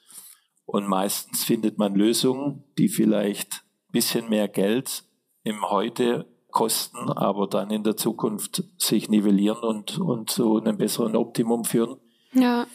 Und 0.65 0.89
meistens 0.89 1.45
findet 1.45 1.77
man 1.77 1.95
Lösungen, 1.95 2.65
die 2.77 2.89
vielleicht 2.89 3.63
ein 3.87 3.93
bisschen 3.93 4.27
mehr 4.27 4.49
Geld 4.49 5.05
im 5.43 5.69
Heute 5.69 6.25
kosten, 6.49 7.09
aber 7.11 7.47
dann 7.47 7.69
in 7.71 7.83
der 7.83 7.95
Zukunft 7.95 8.65
sich 8.77 9.07
nivellieren 9.07 9.63
und, 9.63 9.99
und 9.99 10.29
zu 10.29 10.57
einem 10.57 10.77
besseren 10.77 11.15
Optimum 11.15 11.63
führen. 11.63 11.95
Ja. 12.33 12.67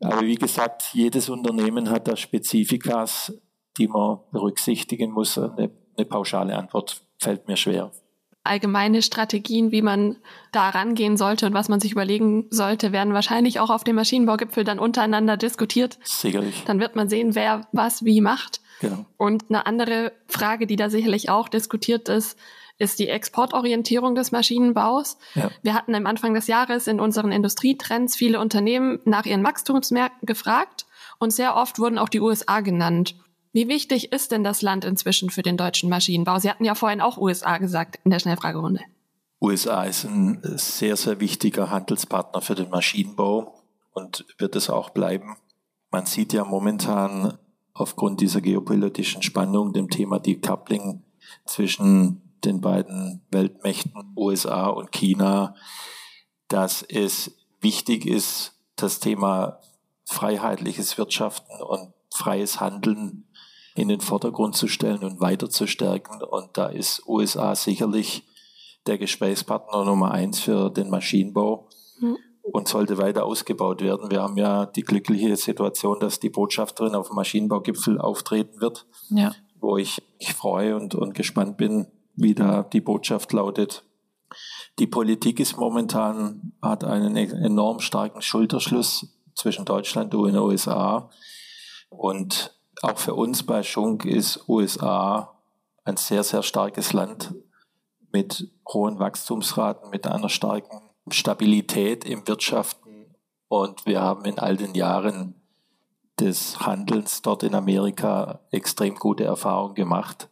Aber 0.00 0.22
wie 0.22 0.36
gesagt, 0.36 0.90
jedes 0.92 1.28
Unternehmen 1.28 1.90
hat 1.90 2.08
da 2.08 2.16
Spezifikas, 2.16 3.32
die 3.76 3.88
man 3.88 4.20
berücksichtigen 4.32 5.12
muss. 5.12 5.36
Eine, 5.38 5.70
eine 5.96 6.06
pauschale 6.06 6.56
Antwort 6.56 7.02
fällt 7.18 7.48
mir 7.48 7.56
schwer 7.56 7.92
allgemeine 8.42 9.02
Strategien, 9.02 9.70
wie 9.70 9.82
man 9.82 10.16
da 10.52 10.70
rangehen 10.70 11.16
sollte 11.16 11.46
und 11.46 11.54
was 11.54 11.68
man 11.68 11.80
sich 11.80 11.92
überlegen 11.92 12.46
sollte, 12.50 12.92
werden 12.92 13.12
wahrscheinlich 13.12 13.60
auch 13.60 13.70
auf 13.70 13.84
dem 13.84 13.96
Maschinenbaugipfel 13.96 14.64
dann 14.64 14.78
untereinander 14.78 15.36
diskutiert. 15.36 15.98
Sicherlich. 16.02 16.64
Dann 16.64 16.80
wird 16.80 16.96
man 16.96 17.08
sehen, 17.08 17.34
wer 17.34 17.68
was 17.72 18.04
wie 18.04 18.20
macht. 18.20 18.60
Genau. 18.80 19.04
Und 19.18 19.44
eine 19.50 19.66
andere 19.66 20.12
Frage, 20.26 20.66
die 20.66 20.76
da 20.76 20.88
sicherlich 20.88 21.28
auch 21.28 21.48
diskutiert 21.48 22.08
ist, 22.08 22.38
ist 22.80 22.98
die 22.98 23.08
Exportorientierung 23.08 24.14
des 24.14 24.32
Maschinenbaus. 24.32 25.18
Ja. 25.34 25.50
Wir 25.62 25.74
hatten 25.74 25.94
am 25.94 26.06
Anfang 26.06 26.34
des 26.34 26.46
Jahres 26.46 26.86
in 26.86 26.98
unseren 26.98 27.30
Industrietrends 27.30 28.16
viele 28.16 28.40
Unternehmen 28.40 29.00
nach 29.04 29.26
ihren 29.26 29.44
Wachstumsmärkten 29.44 30.26
gefragt 30.26 30.86
und 31.18 31.30
sehr 31.32 31.56
oft 31.56 31.78
wurden 31.78 31.98
auch 31.98 32.08
die 32.08 32.20
USA 32.20 32.60
genannt. 32.60 33.14
Wie 33.52 33.68
wichtig 33.68 34.12
ist 34.12 34.32
denn 34.32 34.44
das 34.44 34.62
Land 34.62 34.84
inzwischen 34.84 35.28
für 35.28 35.42
den 35.42 35.58
deutschen 35.58 35.90
Maschinenbau? 35.90 36.38
Sie 36.38 36.48
hatten 36.48 36.64
ja 36.64 36.74
vorhin 36.74 37.02
auch 37.02 37.18
USA 37.18 37.58
gesagt 37.58 38.00
in 38.04 38.10
der 38.10 38.18
Schnellfragerunde. 38.18 38.80
USA 39.42 39.84
ist 39.84 40.04
ein 40.04 40.40
sehr, 40.42 40.96
sehr 40.96 41.20
wichtiger 41.20 41.70
Handelspartner 41.70 42.40
für 42.40 42.54
den 42.54 42.70
Maschinenbau 42.70 43.62
und 43.92 44.24
wird 44.38 44.56
es 44.56 44.70
auch 44.70 44.90
bleiben. 44.90 45.36
Man 45.90 46.06
sieht 46.06 46.32
ja 46.32 46.44
momentan 46.44 47.38
aufgrund 47.74 48.20
dieser 48.20 48.40
geopolitischen 48.40 49.22
Spannung, 49.22 49.72
dem 49.72 49.90
Thema 49.90 50.18
Decoupling 50.18 51.02
zwischen 51.44 52.29
den 52.44 52.60
beiden 52.60 53.22
Weltmächten 53.30 54.12
USA 54.16 54.68
und 54.68 54.92
China, 54.92 55.54
dass 56.48 56.82
es 56.82 57.32
wichtig 57.60 58.06
ist, 58.06 58.52
das 58.76 59.00
Thema 59.00 59.60
freiheitliches 60.04 60.98
Wirtschaften 60.98 61.62
und 61.62 61.92
freies 62.12 62.60
Handeln 62.60 63.26
in 63.74 63.88
den 63.88 64.00
Vordergrund 64.00 64.56
zu 64.56 64.66
stellen 64.66 65.04
und 65.04 65.20
weiter 65.20 65.48
zu 65.48 65.66
stärken. 65.66 66.22
Und 66.22 66.56
da 66.56 66.66
ist 66.66 67.06
USA 67.06 67.54
sicherlich 67.54 68.24
der 68.86 68.98
Gesprächspartner 68.98 69.84
Nummer 69.84 70.10
eins 70.10 70.40
für 70.40 70.70
den 70.70 70.90
Maschinenbau 70.90 71.68
mhm. 72.00 72.16
und 72.42 72.68
sollte 72.68 72.98
weiter 72.98 73.24
ausgebaut 73.24 73.82
werden. 73.82 74.10
Wir 74.10 74.22
haben 74.22 74.36
ja 74.36 74.66
die 74.66 74.82
glückliche 74.82 75.36
Situation, 75.36 76.00
dass 76.00 76.18
die 76.18 76.30
Botschafterin 76.30 76.94
auf 76.94 77.08
dem 77.08 77.16
Maschinenbaugipfel 77.16 78.00
auftreten 78.00 78.60
wird, 78.60 78.86
ja. 79.10 79.32
wo 79.60 79.76
ich 79.76 80.02
mich 80.18 80.34
freue 80.34 80.76
und, 80.76 80.94
und 80.94 81.14
gespannt 81.14 81.56
bin, 81.56 81.86
wie 82.20 82.34
da 82.34 82.62
die 82.62 82.80
Botschaft 82.80 83.32
lautet. 83.32 83.84
Die 84.78 84.86
Politik 84.86 85.40
ist 85.40 85.56
momentan, 85.56 86.52
hat 86.62 86.84
einen 86.84 87.16
enorm 87.16 87.80
starken 87.80 88.22
Schulterschluss 88.22 89.08
zwischen 89.34 89.64
Deutschland 89.64 90.14
und 90.14 90.32
den 90.32 90.36
USA. 90.36 91.10
Und 91.88 92.56
auch 92.82 92.98
für 92.98 93.14
uns 93.14 93.42
bei 93.42 93.62
Schunk 93.62 94.04
ist 94.04 94.48
USA 94.48 95.38
ein 95.84 95.96
sehr, 95.96 96.22
sehr 96.22 96.42
starkes 96.42 96.92
Land 96.92 97.34
mit 98.12 98.48
hohen 98.72 98.98
Wachstumsraten, 98.98 99.90
mit 99.90 100.06
einer 100.06 100.28
starken 100.28 100.80
Stabilität 101.10 102.04
im 102.04 102.26
Wirtschaften. 102.26 103.14
Und 103.48 103.84
wir 103.86 104.00
haben 104.00 104.24
in 104.24 104.38
all 104.38 104.56
den 104.56 104.74
Jahren 104.74 105.34
des 106.18 106.60
Handelns 106.60 107.22
dort 107.22 107.42
in 107.42 107.54
Amerika 107.54 108.40
extrem 108.50 108.94
gute 108.94 109.24
Erfahrungen 109.24 109.74
gemacht 109.74 110.29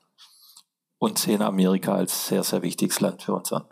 und 0.99 1.19
sehen 1.19 1.43
Amerika 1.43 1.95
als 1.95 2.29
sehr, 2.29 2.43
sehr 2.43 2.63
wichtiges 2.63 3.01
Land 3.01 3.23
für 3.23 3.35
uns 3.35 3.53
an. 3.53 3.65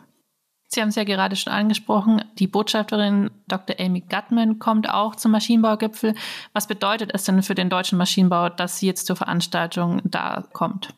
Sie 0.69 0.81
haben 0.81 0.89
es 0.89 0.95
ja 0.95 1.05
gerade 1.05 1.35
schon 1.37 1.53
angesprochen, 1.53 2.23
die 2.39 2.47
Botschafterin 2.47 3.31
Dr. 3.47 3.77
Amy 3.79 4.01
Gutman 4.01 4.59
kommt 4.59 4.89
auch 4.89 5.15
zum 5.15 5.31
Maschinenbaugipfel. 5.31 6.13
Was 6.51 6.67
bedeutet 6.67 7.11
es 7.13 7.23
denn 7.23 7.41
für 7.41 7.55
den 7.55 7.69
deutschen 7.69 7.97
Maschinenbau, 7.97 8.49
dass 8.49 8.79
sie 8.79 8.87
jetzt 8.87 9.07
zur 9.07 9.15
Veranstaltung 9.15 10.01
da 10.03 10.43
kommt? 10.51 10.93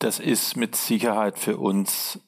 Das 0.00 0.18
ist 0.18 0.56
mit 0.56 0.74
Sicherheit 0.74 1.38
für 1.38 1.58
uns 1.58 2.20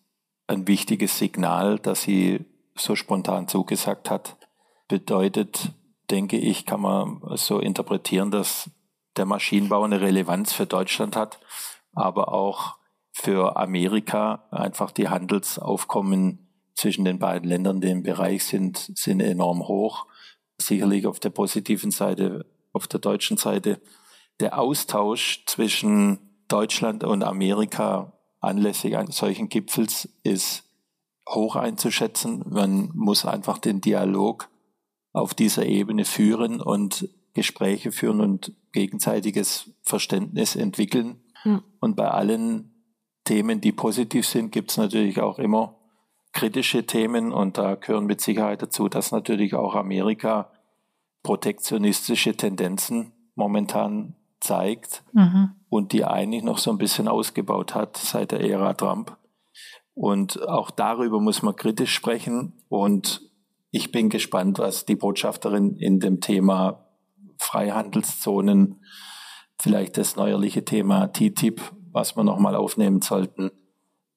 ein 0.46 0.68
wichtiges 0.68 1.18
Signal, 1.18 1.78
dass 1.78 2.02
sie 2.02 2.44
so 2.76 2.94
spontan 2.94 3.48
zugesagt 3.48 4.08
hat. 4.10 4.36
Bedeutet, 4.88 5.72
denke 6.10 6.36
ich, 6.36 6.66
kann 6.66 6.80
man 6.80 7.20
so 7.34 7.58
interpretieren, 7.58 8.30
dass 8.30 8.70
der 9.16 9.26
Maschinenbau 9.26 9.82
eine 9.82 10.00
Relevanz 10.00 10.52
für 10.52 10.66
Deutschland 10.66 11.16
hat, 11.16 11.40
aber 11.94 12.32
auch 12.32 12.76
für 13.20 13.56
Amerika 13.56 14.46
einfach 14.50 14.92
die 14.92 15.08
Handelsaufkommen 15.08 16.46
zwischen 16.74 17.04
den 17.04 17.18
beiden 17.18 17.48
Ländern, 17.48 17.82
die 17.82 17.90
im 17.90 18.02
Bereich 18.02 18.44
sind, 18.44 18.92
sind 18.94 19.20
enorm 19.20 19.68
hoch. 19.68 20.06
Sicherlich 20.58 21.06
auf 21.06 21.20
der 21.20 21.28
positiven 21.28 21.90
Seite, 21.90 22.46
auf 22.72 22.88
der 22.88 23.00
deutschen 23.00 23.36
Seite. 23.36 23.80
Der 24.40 24.58
Austausch 24.58 25.44
zwischen 25.44 26.18
Deutschland 26.48 27.04
und 27.04 27.22
Amerika 27.22 28.14
anlässlich 28.40 28.96
eines 28.96 29.18
solchen 29.18 29.50
Gipfels 29.50 30.08
ist 30.22 30.64
hoch 31.28 31.56
einzuschätzen. 31.56 32.42
Man 32.48 32.90
muss 32.94 33.26
einfach 33.26 33.58
den 33.58 33.82
Dialog 33.82 34.48
auf 35.12 35.34
dieser 35.34 35.66
Ebene 35.66 36.06
führen 36.06 36.62
und 36.62 37.06
Gespräche 37.34 37.92
führen 37.92 38.22
und 38.22 38.52
gegenseitiges 38.72 39.70
Verständnis 39.82 40.56
entwickeln. 40.56 41.20
Mhm. 41.44 41.62
Und 41.80 41.96
bei 41.96 42.10
allen 42.10 42.69
Themen, 43.24 43.60
die 43.60 43.72
positiv 43.72 44.26
sind, 44.26 44.52
gibt 44.52 44.70
es 44.70 44.76
natürlich 44.76 45.20
auch 45.20 45.38
immer 45.38 45.76
kritische 46.32 46.86
Themen 46.86 47.32
und 47.32 47.58
da 47.58 47.74
gehören 47.74 48.06
mit 48.06 48.20
Sicherheit 48.20 48.62
dazu, 48.62 48.88
dass 48.88 49.12
natürlich 49.12 49.54
auch 49.54 49.74
Amerika 49.74 50.50
protektionistische 51.22 52.36
Tendenzen 52.36 53.12
momentan 53.34 54.14
zeigt 54.40 55.02
mhm. 55.12 55.52
und 55.68 55.92
die 55.92 56.04
eigentlich 56.04 56.42
noch 56.42 56.58
so 56.58 56.70
ein 56.70 56.78
bisschen 56.78 57.08
ausgebaut 57.08 57.74
hat 57.74 57.96
seit 57.96 58.32
der 58.32 58.40
Ära 58.40 58.74
Trump. 58.74 59.16
Und 59.94 60.48
auch 60.48 60.70
darüber 60.70 61.20
muss 61.20 61.42
man 61.42 61.56
kritisch 61.56 61.92
sprechen 61.92 62.54
und 62.68 63.22
ich 63.72 63.92
bin 63.92 64.08
gespannt, 64.08 64.58
was 64.58 64.84
die 64.86 64.96
Botschafterin 64.96 65.76
in 65.76 66.00
dem 66.00 66.20
Thema 66.20 66.86
Freihandelszonen, 67.38 68.82
vielleicht 69.60 69.96
das 69.96 70.16
neuerliche 70.16 70.64
Thema 70.64 71.08
TTIP, 71.08 71.60
was 71.92 72.16
wir 72.16 72.24
nochmal 72.24 72.54
aufnehmen 72.54 73.02
sollten, 73.02 73.50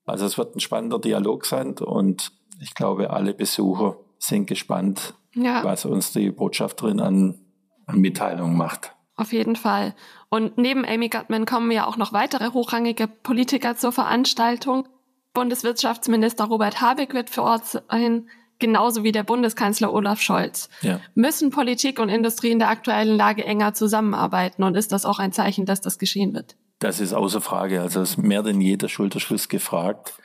also 0.05 0.25
es 0.25 0.37
wird 0.37 0.55
ein 0.55 0.59
spannender 0.59 0.99
Dialog 0.99 1.45
sein 1.45 1.75
und 1.77 2.31
ich 2.59 2.75
glaube, 2.75 3.09
alle 3.09 3.33
Besucher 3.33 3.97
sind 4.19 4.47
gespannt, 4.47 5.13
ja. 5.33 5.63
was 5.63 5.85
uns 5.85 6.11
die 6.11 6.31
Botschafterin 6.31 6.99
an, 6.99 7.39
an 7.85 7.99
Mitteilungen 7.99 8.57
macht. 8.57 8.93
Auf 9.15 9.31
jeden 9.31 9.55
Fall. 9.55 9.95
Und 10.29 10.57
neben 10.57 10.85
Amy 10.85 11.09
Gutman 11.09 11.45
kommen 11.45 11.71
ja 11.71 11.85
auch 11.85 11.97
noch 11.97 12.13
weitere 12.13 12.51
hochrangige 12.51 13.07
Politiker 13.07 13.75
zur 13.75 13.91
Veranstaltung. 13.91 14.87
Bundeswirtschaftsminister 15.33 16.45
Robert 16.45 16.81
Habeck 16.81 17.13
wird 17.13 17.29
vor 17.29 17.43
Ort 17.43 17.65
sein, 17.65 18.27
genauso 18.59 19.03
wie 19.03 19.11
der 19.11 19.23
Bundeskanzler 19.23 19.93
Olaf 19.93 20.19
Scholz. 20.21 20.69
Ja. 20.81 20.99
Müssen 21.15 21.49
Politik 21.51 21.99
und 21.99 22.09
Industrie 22.09 22.51
in 22.51 22.59
der 22.59 22.69
aktuellen 22.69 23.15
Lage 23.15 23.45
enger 23.45 23.73
zusammenarbeiten 23.73 24.63
und 24.63 24.75
ist 24.75 24.91
das 24.91 25.05
auch 25.05 25.19
ein 25.19 25.31
Zeichen, 25.31 25.65
dass 25.65 25.81
das 25.81 25.99
geschehen 25.99 26.33
wird? 26.33 26.55
Das 26.83 26.99
ist 26.99 27.13
außer 27.13 27.39
Frage. 27.39 27.79
Also 27.79 28.01
es 28.01 28.09
ist 28.09 28.17
mehr 28.17 28.43
denn 28.43 28.59
jeder 28.59 28.89
Schulterschluss 28.89 29.47
gefragt. 29.47 30.19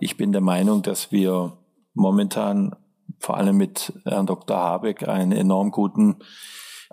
Ich 0.00 0.16
bin 0.16 0.32
der 0.32 0.40
Meinung, 0.40 0.82
dass 0.82 1.12
wir 1.12 1.58
momentan 1.94 2.74
vor 3.20 3.36
allem 3.36 3.56
mit 3.56 3.92
Herrn 4.04 4.26
Dr. 4.26 4.56
Habeck 4.56 5.06
einen 5.06 5.30
enorm 5.30 5.70
guten 5.70 6.16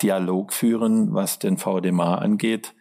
Dialog 0.03 0.53
führen, 0.53 1.11
was 1.11 1.39
den 1.39 1.57
VDMA 1.57 2.19
angeht, 2.19 2.75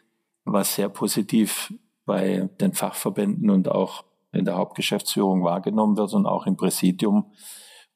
was 0.44 0.74
sehr 0.74 0.90
positiv 0.90 1.72
bei 2.04 2.50
den 2.60 2.74
Fachverbänden 2.74 3.48
und 3.48 3.70
auch 3.70 4.04
in 4.32 4.44
der 4.44 4.56
Hauptgeschäftsführung 4.56 5.42
wahrgenommen 5.44 5.96
wird 5.96 6.12
und 6.12 6.26
auch 6.26 6.44
im 6.44 6.58
Präsidium. 6.58 7.32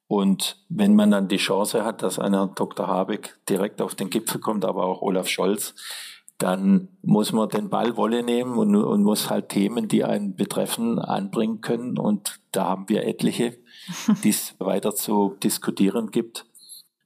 Und 0.07 0.65
wenn 0.71 0.95
man 0.95 1.11
dann 1.11 1.29
die 1.29 1.37
Chance 1.37 1.85
hat, 1.85 2.03
dass 2.03 2.19
einer 2.19 2.47
Dr. 2.47 2.87
Habeck 2.87 3.39
direkt 3.47 3.83
auf 3.83 3.95
den 3.95 4.09
Gipfel 4.09 4.41
kommt, 4.41 4.65
aber 4.65 4.85
auch 4.85 5.03
Olaf 5.03 5.29
Scholz, 5.29 5.75
dann 6.39 6.89
muss 7.03 7.33
man 7.33 7.49
den 7.49 7.71
Ball 7.71 7.97
Wolle 7.97 8.23
nehmen 8.23 8.59
und, 8.59 8.77
und, 8.77 9.03
muss 9.03 9.31
halt 9.31 9.49
Themen, 9.49 9.89
die 9.89 10.05
einen 10.05 10.37
betreffen, 10.37 10.99
anbringen 10.99 11.63
können. 11.63 11.99
Und 11.99 12.41
da 12.53 12.67
haben 12.67 12.89
wir 12.89 13.07
etliche, 13.07 13.57
die 14.25 14.31
es 14.31 14.55
weiter 14.59 14.95
zu 14.95 15.37
diskutieren 15.43 16.11
gibt 16.11 16.47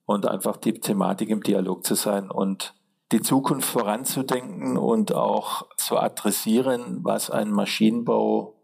und 0.05 0.27
einfach 0.27 0.57
die 0.57 0.75
Thematik 0.75 1.31
im 1.31 1.43
Dialog 1.43 1.87
zu 1.87 1.95
sein 1.95 2.31
und 2.31 2.75
die 3.13 3.23
Zukunft 3.23 3.69
voranzudenken 3.69 4.77
und 4.77 5.15
auch 5.15 5.67
zu 5.77 5.97
adressieren, 5.99 7.01
was 7.03 7.31
einen 7.31 7.53
Maschinenbau 7.53 8.55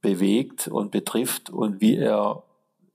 bewegt 0.00 0.68
und 0.68 0.90
betrifft 0.90 1.50
und 1.50 1.80
wie 1.80 1.96
er 1.96 2.44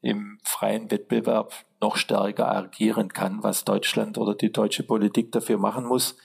im 0.01 0.39
freien 0.43 0.89
Wettbewerb 0.89 1.53
noch 1.81 1.95
stärker 1.95 2.53
agieren 2.53 3.09
kann, 3.09 3.43
was 3.43 3.65
Deutschland 3.65 4.17
oder 4.17 4.35
die 4.35 4.51
deutsche 4.51 4.83
Politik 4.83 5.31
dafür 5.31 5.57
machen 5.57 5.85
muss. 5.85 6.17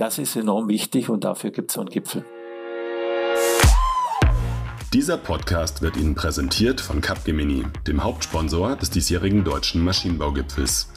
Das 0.00 0.16
ist 0.16 0.34
enorm 0.34 0.66
wichtig 0.68 1.10
und 1.10 1.24
dafür 1.24 1.50
gibt 1.50 1.70
es 1.70 1.74
so 1.74 1.82
einen 1.82 1.90
Gipfel. 1.90 2.24
Dieser 4.94 5.18
Podcast 5.18 5.82
wird 5.82 5.98
Ihnen 5.98 6.14
präsentiert 6.14 6.80
von 6.80 7.02
Capgemini, 7.02 7.64
dem 7.86 8.02
Hauptsponsor 8.02 8.76
des 8.76 8.88
diesjährigen 8.88 9.44
deutschen 9.44 9.84
Maschinenbaugipfels. 9.84 10.90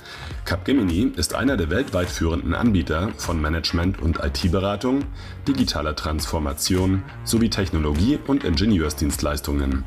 Capgemini 0.45 1.11
ist 1.17 1.35
einer 1.35 1.57
der 1.57 1.69
weltweit 1.69 2.09
führenden 2.09 2.53
Anbieter 2.53 3.11
von 3.17 3.41
Management- 3.41 4.01
und 4.01 4.19
IT-Beratung, 4.23 5.03
digitaler 5.49 5.97
Transformation 5.97 7.03
sowie 7.25 7.49
Technologie- 7.49 8.19
und 8.25 8.45
Ingenieursdienstleistungen. 8.45 9.83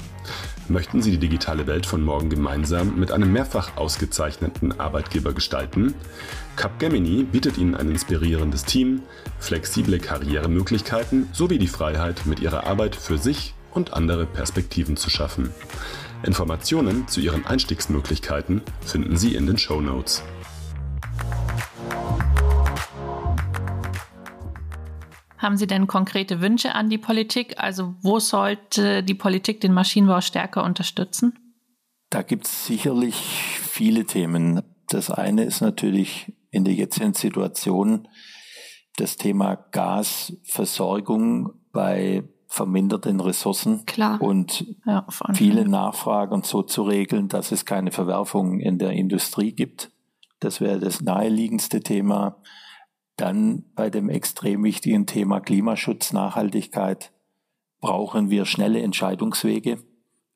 Möchten 0.68 1.00
Sie 1.00 1.12
die 1.12 1.18
digitale 1.18 1.68
Welt 1.68 1.86
von 1.86 2.02
morgen 2.02 2.28
gemeinsam 2.28 2.98
mit 2.98 3.12
einem 3.12 3.32
mehrfach 3.32 3.76
ausgezeichneten 3.76 4.80
Arbeitgeber 4.80 5.32
gestalten? 5.32 5.94
Capgemini 6.56 7.22
bietet 7.22 7.56
Ihnen 7.56 7.76
ein 7.76 7.88
inspirierendes 7.88 8.64
Team, 8.64 9.02
flexible 9.38 10.00
Karrieremöglichkeiten 10.00 11.28
sowie 11.32 11.58
die 11.58 11.68
Freiheit, 11.68 12.26
mit 12.26 12.40
Ihrer 12.40 12.66
Arbeit 12.66 12.96
für 12.96 13.16
sich 13.16 13.54
und 13.74 13.92
andere 13.92 14.26
Perspektiven 14.26 14.96
zu 14.96 15.08
schaffen. 15.08 15.50
Informationen 16.24 17.06
zu 17.06 17.20
Ihren 17.20 17.46
Einstiegsmöglichkeiten 17.46 18.62
finden 18.84 19.16
Sie 19.16 19.36
in 19.36 19.46
den 19.46 19.58
Show 19.58 19.80
Notes. 19.80 20.24
Haben 25.46 25.56
Sie 25.58 25.68
denn 25.68 25.86
konkrete 25.86 26.40
Wünsche 26.40 26.74
an 26.74 26.90
die 26.90 26.98
Politik? 26.98 27.54
Also 27.62 27.94
wo 28.02 28.18
sollte 28.18 29.04
die 29.04 29.14
Politik 29.14 29.60
den 29.60 29.72
Maschinenbau 29.72 30.20
stärker 30.20 30.64
unterstützen? 30.64 31.38
Da 32.10 32.22
gibt 32.22 32.48
es 32.48 32.66
sicherlich 32.66 33.14
viele 33.14 34.06
Themen. 34.06 34.62
Das 34.88 35.08
eine 35.08 35.44
ist 35.44 35.60
natürlich 35.60 36.32
in 36.50 36.64
der 36.64 36.74
jetzigen 36.74 37.14
Situation 37.14 38.08
das 38.96 39.18
Thema 39.18 39.54
Gasversorgung 39.54 41.52
bei 41.70 42.24
verminderten 42.48 43.20
Ressourcen 43.20 43.86
Klar. 43.86 44.20
und 44.20 44.66
ja, 44.84 45.06
viele 45.34 45.68
Nachfragen 45.68 46.42
so 46.42 46.64
zu 46.64 46.82
regeln, 46.82 47.28
dass 47.28 47.52
es 47.52 47.64
keine 47.64 47.92
Verwerfungen 47.92 48.58
in 48.58 48.78
der 48.78 48.90
Industrie 48.90 49.52
gibt. 49.52 49.92
Das 50.40 50.60
wäre 50.60 50.80
das 50.80 51.02
naheliegendste 51.02 51.82
Thema. 51.82 52.42
Dann 53.16 53.64
bei 53.74 53.90
dem 53.90 54.08
extrem 54.08 54.62
wichtigen 54.64 55.06
Thema 55.06 55.40
Klimaschutz, 55.40 56.12
Nachhaltigkeit 56.12 57.12
brauchen 57.80 58.30
wir 58.30 58.44
schnelle 58.44 58.80
Entscheidungswege. 58.82 59.78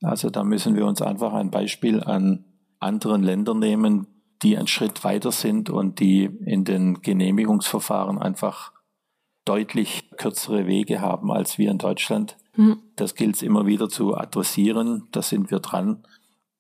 Also 0.03 0.31
da 0.31 0.45
müssen 0.45 0.77
wir 0.77 0.87
uns 0.87 1.03
einfach 1.03 1.35
ein 1.35 1.51
Beispiel 1.51 2.03
an 2.03 2.45
anderen 2.79 3.23
Ländern 3.23 3.59
nehmen, 3.59 4.07
die 4.43 4.57
einen 4.57 4.67
Schritt 4.67 5.05
weiter 5.05 5.33
sind 5.33 5.69
und 5.69 6.01
die 6.01 6.25
in 6.25 6.65
den 6.65 7.03
Genehmigungsverfahren 7.03 8.19
einfach 8.19 8.73
deutlich 9.45 10.11
kürzere 10.17 10.67
Wege 10.67 11.01
haben 11.01 11.31
als 11.31 11.59
wir 11.59 11.71
in 11.71 11.79
Deutschland. 11.79 12.37
Mhm. 12.57 12.79
Das 12.97 13.15
gilt 13.15 13.37
es 13.37 13.43
immer 13.43 13.67
wieder 13.67 13.89
zu 13.89 14.17
adressieren. 14.17 15.09
Da 15.13 15.23
sind 15.23 15.51
wir 15.51 15.61
dran. 15.61 16.05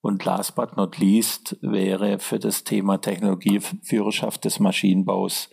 Und 0.02 0.24
last 0.24 0.54
but 0.54 0.76
not 0.76 0.98
least 0.98 1.58
wäre 1.60 2.18
für 2.18 2.38
das 2.38 2.64
Thema 2.64 2.98
Technologieführerschaft 2.98 4.44
des 4.44 4.58
Maschinenbaus 4.60 5.50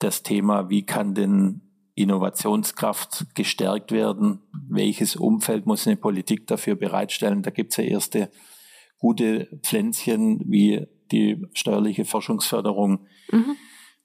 das 0.00 0.22
Thema, 0.22 0.68
wie 0.68 0.84
kann 0.84 1.14
denn 1.14 1.62
Innovationskraft 1.94 3.34
gestärkt 3.34 3.92
werden? 3.92 4.40
Welches 4.68 5.16
Umfeld 5.16 5.66
muss 5.66 5.86
eine 5.86 5.96
Politik 5.96 6.46
dafür 6.46 6.74
bereitstellen? 6.74 7.42
Da 7.42 7.50
gibt 7.50 7.72
es 7.72 7.76
ja 7.78 7.84
erste 7.84 8.30
gute 8.98 9.60
Pflänzchen 9.62 10.42
wie 10.46 10.86
die 11.12 11.46
steuerliche 11.54 12.04
Forschungsförderung. 12.04 13.06
Mhm 13.30 13.56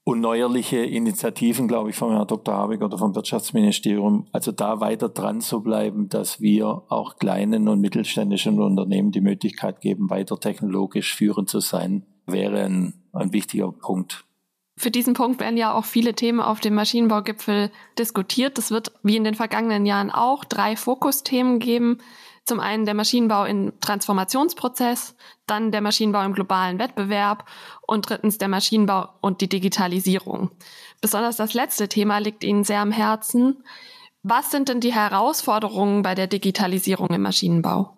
und 0.05 0.19
neuerliche 0.21 0.77
Initiativen, 0.77 1.67
glaube 1.67 1.89
ich, 1.89 1.95
vom 1.95 2.11
Herrn 2.11 2.27
Dr. 2.27 2.53
Habeck 2.53 2.83
oder 2.83 2.97
vom 2.99 3.15
Wirtschaftsministerium, 3.15 4.27
also 4.31 4.51
da 4.51 4.79
weiter 4.79 5.09
dran 5.09 5.41
zu 5.41 5.61
bleiben, 5.61 6.09
dass 6.09 6.39
wir 6.39 6.83
auch 6.89 7.17
kleinen 7.17 7.67
und 7.67 7.81
mittelständischen 7.81 8.61
Unternehmen 8.61 9.11
die 9.11 9.21
Möglichkeit 9.21 9.81
geben, 9.81 10.11
weiter 10.11 10.39
technologisch 10.39 11.15
führend 11.15 11.49
zu 11.49 11.59
sein, 11.59 12.05
wäre 12.27 12.65
ein, 12.65 12.93
ein 13.13 13.33
wichtiger 13.33 13.71
Punkt. 13.71 14.25
Für 14.77 14.91
diesen 14.91 15.13
Punkt 15.13 15.39
werden 15.39 15.57
ja 15.57 15.73
auch 15.73 15.85
viele 15.85 16.13
Themen 16.13 16.41
auf 16.41 16.59
dem 16.59 16.75
Maschinenbaugipfel 16.75 17.71
diskutiert. 17.97 18.57
Es 18.57 18.71
wird 18.71 18.91
wie 19.03 19.15
in 19.15 19.23
den 19.23 19.35
vergangenen 19.35 19.85
Jahren 19.85 20.11
auch 20.11 20.43
drei 20.43 20.75
Fokusthemen 20.75 21.59
geben. 21.59 21.99
Zum 22.43 22.59
einen 22.59 22.85
der 22.85 22.93
Maschinenbau 22.93 23.45
im 23.45 23.73
Transformationsprozess, 23.79 25.15
dann 25.47 25.71
der 25.71 25.81
Maschinenbau 25.81 26.23
im 26.23 26.33
globalen 26.33 26.77
Wettbewerb 26.77 27.45
und 27.87 28.07
drittens 28.07 28.37
der 28.37 28.49
Maschinenbau 28.49 29.09
und 29.21 29.41
die 29.41 29.49
Digitalisierung. 29.49 30.51
Besonders 31.01 31.37
das 31.37 31.53
letzte 31.53 31.87
Thema 31.87 32.19
liegt 32.19 32.43
Ihnen 32.43 32.63
sehr 32.63 32.81
am 32.81 32.91
Herzen. 32.91 33.63
Was 34.21 34.51
sind 34.51 34.69
denn 34.69 34.79
die 34.79 34.93
Herausforderungen 34.93 36.03
bei 36.03 36.15
der 36.15 36.27
Digitalisierung 36.27 37.09
im 37.09 37.21
Maschinenbau? 37.23 37.97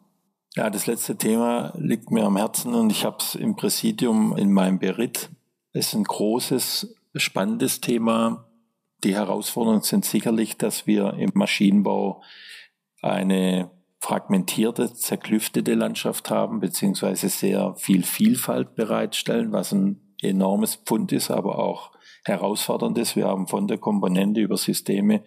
Ja, 0.55 0.69
das 0.69 0.87
letzte 0.87 1.17
Thema 1.17 1.73
liegt 1.77 2.11
mir 2.11 2.23
am 2.23 2.37
Herzen 2.37 2.73
und 2.73 2.89
ich 2.91 3.03
habe 3.03 3.17
es 3.19 3.35
im 3.35 3.55
Präsidium 3.55 4.35
in 4.37 4.51
meinem 4.51 4.79
Bericht. 4.79 5.29
Es 5.77 5.89
ist 5.89 5.93
ein 5.93 6.05
großes, 6.05 6.95
spannendes 7.15 7.81
Thema. 7.81 8.47
Die 9.03 9.13
Herausforderungen 9.13 9.83
sind 9.83 10.05
sicherlich, 10.05 10.57
dass 10.57 10.87
wir 10.87 11.13
im 11.13 11.29
Maschinenbau 11.35 12.23
eine 13.03 13.69
fragmentierte, 13.99 14.91
zerklüftete 14.91 15.75
Landschaft 15.75 16.31
haben, 16.31 16.61
beziehungsweise 16.61 17.29
sehr 17.29 17.75
viel 17.75 18.01
Vielfalt 18.01 18.73
bereitstellen, 18.73 19.51
was 19.51 19.71
ein 19.71 20.01
enormes 20.23 20.77
Pfund 20.77 21.11
ist, 21.11 21.29
aber 21.29 21.59
auch 21.59 21.91
herausfordernd 22.23 22.97
ist. 22.97 23.15
Wir 23.15 23.27
haben 23.27 23.45
von 23.45 23.67
der 23.67 23.77
Komponente 23.77 24.41
über 24.41 24.57
Systeme 24.57 25.23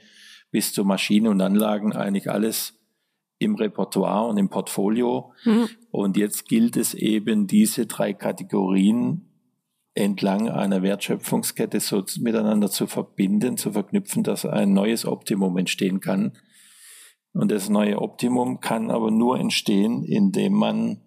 bis 0.50 0.72
zu 0.72 0.84
Maschinen 0.84 1.28
und 1.28 1.40
Anlagen 1.40 1.92
eigentlich 1.92 2.28
alles 2.28 2.76
im 3.38 3.54
Repertoire 3.54 4.26
und 4.26 4.36
im 4.36 4.48
Portfolio. 4.48 5.32
Mhm. 5.44 5.68
Und 5.92 6.16
jetzt 6.16 6.48
gilt 6.48 6.76
es 6.76 6.94
eben, 6.94 7.46
diese 7.46 7.86
drei 7.86 8.14
Kategorien 8.14 9.29
entlang 10.00 10.48
einer 10.48 10.82
Wertschöpfungskette 10.82 11.80
so 11.80 12.02
miteinander 12.20 12.70
zu 12.70 12.86
verbinden, 12.86 13.56
zu 13.56 13.72
verknüpfen, 13.72 14.22
dass 14.22 14.44
ein 14.44 14.72
neues 14.72 15.06
Optimum 15.06 15.56
entstehen 15.56 16.00
kann, 16.00 16.32
und 17.32 17.50
das 17.52 17.68
neue 17.68 18.00
Optimum 18.00 18.60
kann 18.60 18.90
aber 18.90 19.10
nur 19.10 19.38
entstehen, 19.38 20.02
indem 20.02 20.54
man 20.54 21.00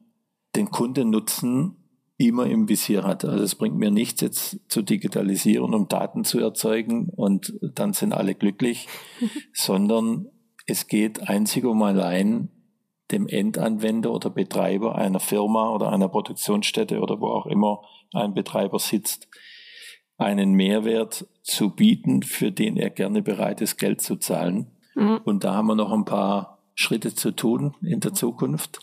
den 0.56 0.70
Kundennutzen 0.70 1.78
immer 2.18 2.46
im 2.46 2.70
Visier 2.70 3.04
hat. 3.04 3.26
Also 3.26 3.44
es 3.44 3.56
bringt 3.56 3.78
mir 3.78 3.92
nichts, 3.92 4.22
jetzt 4.22 4.60
zu 4.70 4.82
digitalisieren, 4.82 5.74
um 5.74 5.88
Daten 5.88 6.24
zu 6.24 6.40
erzeugen 6.40 7.10
und 7.10 7.54
dann 7.62 7.94
sind 7.94 8.14
alle 8.14 8.36
glücklich, 8.36 8.88
sondern 9.54 10.28
es 10.66 10.88
geht 10.88 11.28
einzig 11.28 11.66
und 11.66 11.82
allein 11.82 12.50
dem 13.14 13.28
Endanwender 13.28 14.12
oder 14.12 14.30
Betreiber 14.30 14.96
einer 14.96 15.20
Firma 15.20 15.70
oder 15.70 15.92
einer 15.92 16.10
Produktionsstätte 16.10 17.00
oder 17.00 17.22
wo 17.22 17.28
auch 17.28 17.46
immer 17.46 17.82
ein 18.14 18.34
Betreiber 18.34 18.80
sitzt, 18.80 19.28
einen 20.18 20.54
Mehrwert 20.54 21.28
zu 21.44 21.70
bieten, 21.70 22.24
für 22.24 22.52
den 22.52 22.78
er 22.78 22.90
gerne 22.90 23.22
bereit 23.22 23.62
ist, 23.62 23.78
Geld 23.78 24.02
zu 24.02 24.16
zahlen. 24.18 24.68
Mhm. 24.96 25.22
Und 25.24 25.44
da 25.44 25.54
haben 25.54 25.68
wir 25.68 25.76
noch 25.76 25.92
ein 25.92 26.06
paar 26.06 26.60
Schritte 26.76 27.14
zu 27.16 27.32
tun 27.32 27.76
in 27.82 28.00
der 28.00 28.14
Zukunft. 28.14 28.80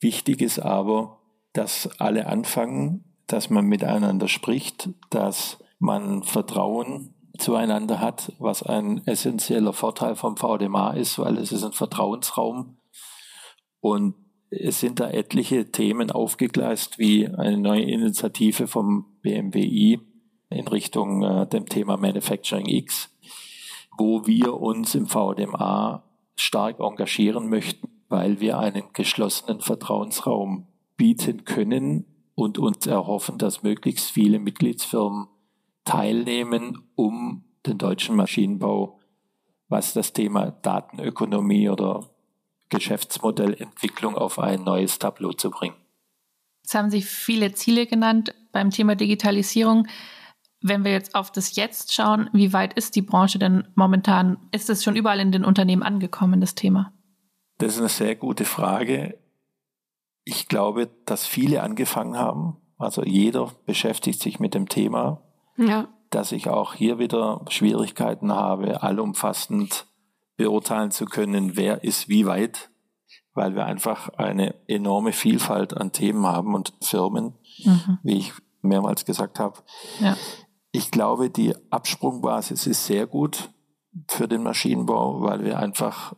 Wichtig 0.00 0.40
ist 0.40 0.58
aber, 0.58 1.18
dass 1.52 1.88
alle 2.00 2.26
anfangen, 2.26 3.04
dass 3.26 3.50
man 3.50 3.66
miteinander 3.66 4.28
spricht, 4.28 4.90
dass 5.10 5.58
man 5.78 6.22
Vertrauen 6.22 7.14
zueinander 7.38 8.00
hat, 8.00 8.32
was 8.38 8.62
ein 8.62 9.06
essentieller 9.06 9.72
Vorteil 9.72 10.16
vom 10.16 10.36
VDMA 10.36 10.92
ist, 10.92 11.18
weil 11.18 11.38
es 11.38 11.52
ist 11.52 11.64
ein 11.64 11.72
Vertrauensraum. 11.72 12.76
Und 13.82 14.14
es 14.48 14.78
sind 14.78 15.00
da 15.00 15.10
etliche 15.10 15.72
Themen 15.72 16.12
aufgegleist, 16.12 17.00
wie 17.00 17.26
eine 17.26 17.58
neue 17.58 17.82
Initiative 17.82 18.68
vom 18.68 19.06
BMWI 19.22 19.98
in 20.50 20.68
Richtung 20.68 21.22
äh, 21.24 21.46
dem 21.48 21.66
Thema 21.66 21.96
Manufacturing 21.96 22.66
X, 22.66 23.10
wo 23.98 24.24
wir 24.24 24.54
uns 24.60 24.94
im 24.94 25.06
VDMA 25.06 26.04
stark 26.36 26.78
engagieren 26.78 27.48
möchten, 27.48 27.88
weil 28.08 28.40
wir 28.40 28.60
einen 28.60 28.84
geschlossenen 28.92 29.60
Vertrauensraum 29.60 30.68
bieten 30.96 31.44
können 31.44 32.06
und 32.36 32.58
uns 32.58 32.86
erhoffen, 32.86 33.38
dass 33.38 33.64
möglichst 33.64 34.12
viele 34.12 34.38
Mitgliedsfirmen 34.38 35.26
teilnehmen, 35.84 36.78
um 36.94 37.44
den 37.66 37.78
deutschen 37.78 38.14
Maschinenbau, 38.14 39.00
was 39.68 39.92
das 39.92 40.12
Thema 40.12 40.52
Datenökonomie 40.52 41.68
oder 41.68 42.11
Geschäftsmodellentwicklung 42.72 44.16
auf 44.16 44.38
ein 44.38 44.64
neues 44.64 44.98
Tableau 44.98 45.32
zu 45.32 45.50
bringen. 45.50 45.76
Jetzt 46.62 46.74
haben 46.74 46.90
Sie 46.90 47.02
viele 47.02 47.52
Ziele 47.52 47.86
genannt 47.86 48.34
beim 48.50 48.70
Thema 48.70 48.94
Digitalisierung. 48.94 49.86
Wenn 50.62 50.84
wir 50.84 50.92
jetzt 50.92 51.14
auf 51.14 51.30
das 51.30 51.54
Jetzt 51.56 51.92
schauen, 51.92 52.30
wie 52.32 52.52
weit 52.52 52.72
ist 52.74 52.96
die 52.96 53.02
Branche 53.02 53.38
denn 53.38 53.68
momentan? 53.74 54.38
Ist 54.52 54.70
es 54.70 54.82
schon 54.82 54.96
überall 54.96 55.20
in 55.20 55.32
den 55.32 55.44
Unternehmen 55.44 55.82
angekommen, 55.82 56.40
das 56.40 56.54
Thema? 56.54 56.92
Das 57.58 57.74
ist 57.74 57.80
eine 57.80 57.88
sehr 57.88 58.16
gute 58.16 58.44
Frage. 58.44 59.18
Ich 60.24 60.48
glaube, 60.48 60.88
dass 61.04 61.26
viele 61.26 61.62
angefangen 61.62 62.16
haben. 62.16 62.56
Also 62.78 63.04
jeder 63.04 63.52
beschäftigt 63.66 64.22
sich 64.22 64.40
mit 64.40 64.54
dem 64.54 64.68
Thema. 64.68 65.20
Ja. 65.56 65.88
Dass 66.10 66.32
ich 66.32 66.48
auch 66.48 66.74
hier 66.74 66.98
wieder 66.98 67.44
Schwierigkeiten 67.48 68.32
habe, 68.32 68.82
allumfassend 68.82 69.86
beurteilen 70.36 70.90
zu 70.90 71.04
können, 71.04 71.56
wer 71.56 71.84
ist 71.84 72.08
wie 72.08 72.26
weit, 72.26 72.70
weil 73.34 73.54
wir 73.54 73.66
einfach 73.66 74.08
eine 74.10 74.54
enorme 74.66 75.12
Vielfalt 75.12 75.76
an 75.76 75.92
Themen 75.92 76.26
haben 76.26 76.54
und 76.54 76.72
Firmen, 76.80 77.34
mhm. 77.64 77.98
wie 78.02 78.18
ich 78.18 78.32
mehrmals 78.62 79.04
gesagt 79.04 79.38
habe. 79.38 79.60
Ja. 80.00 80.16
Ich 80.70 80.90
glaube, 80.90 81.30
die 81.30 81.54
Absprungbasis 81.70 82.66
ist 82.66 82.86
sehr 82.86 83.06
gut 83.06 83.50
für 84.08 84.26
den 84.26 84.42
Maschinenbau, 84.42 85.22
weil 85.22 85.44
wir 85.44 85.58
einfach 85.58 86.14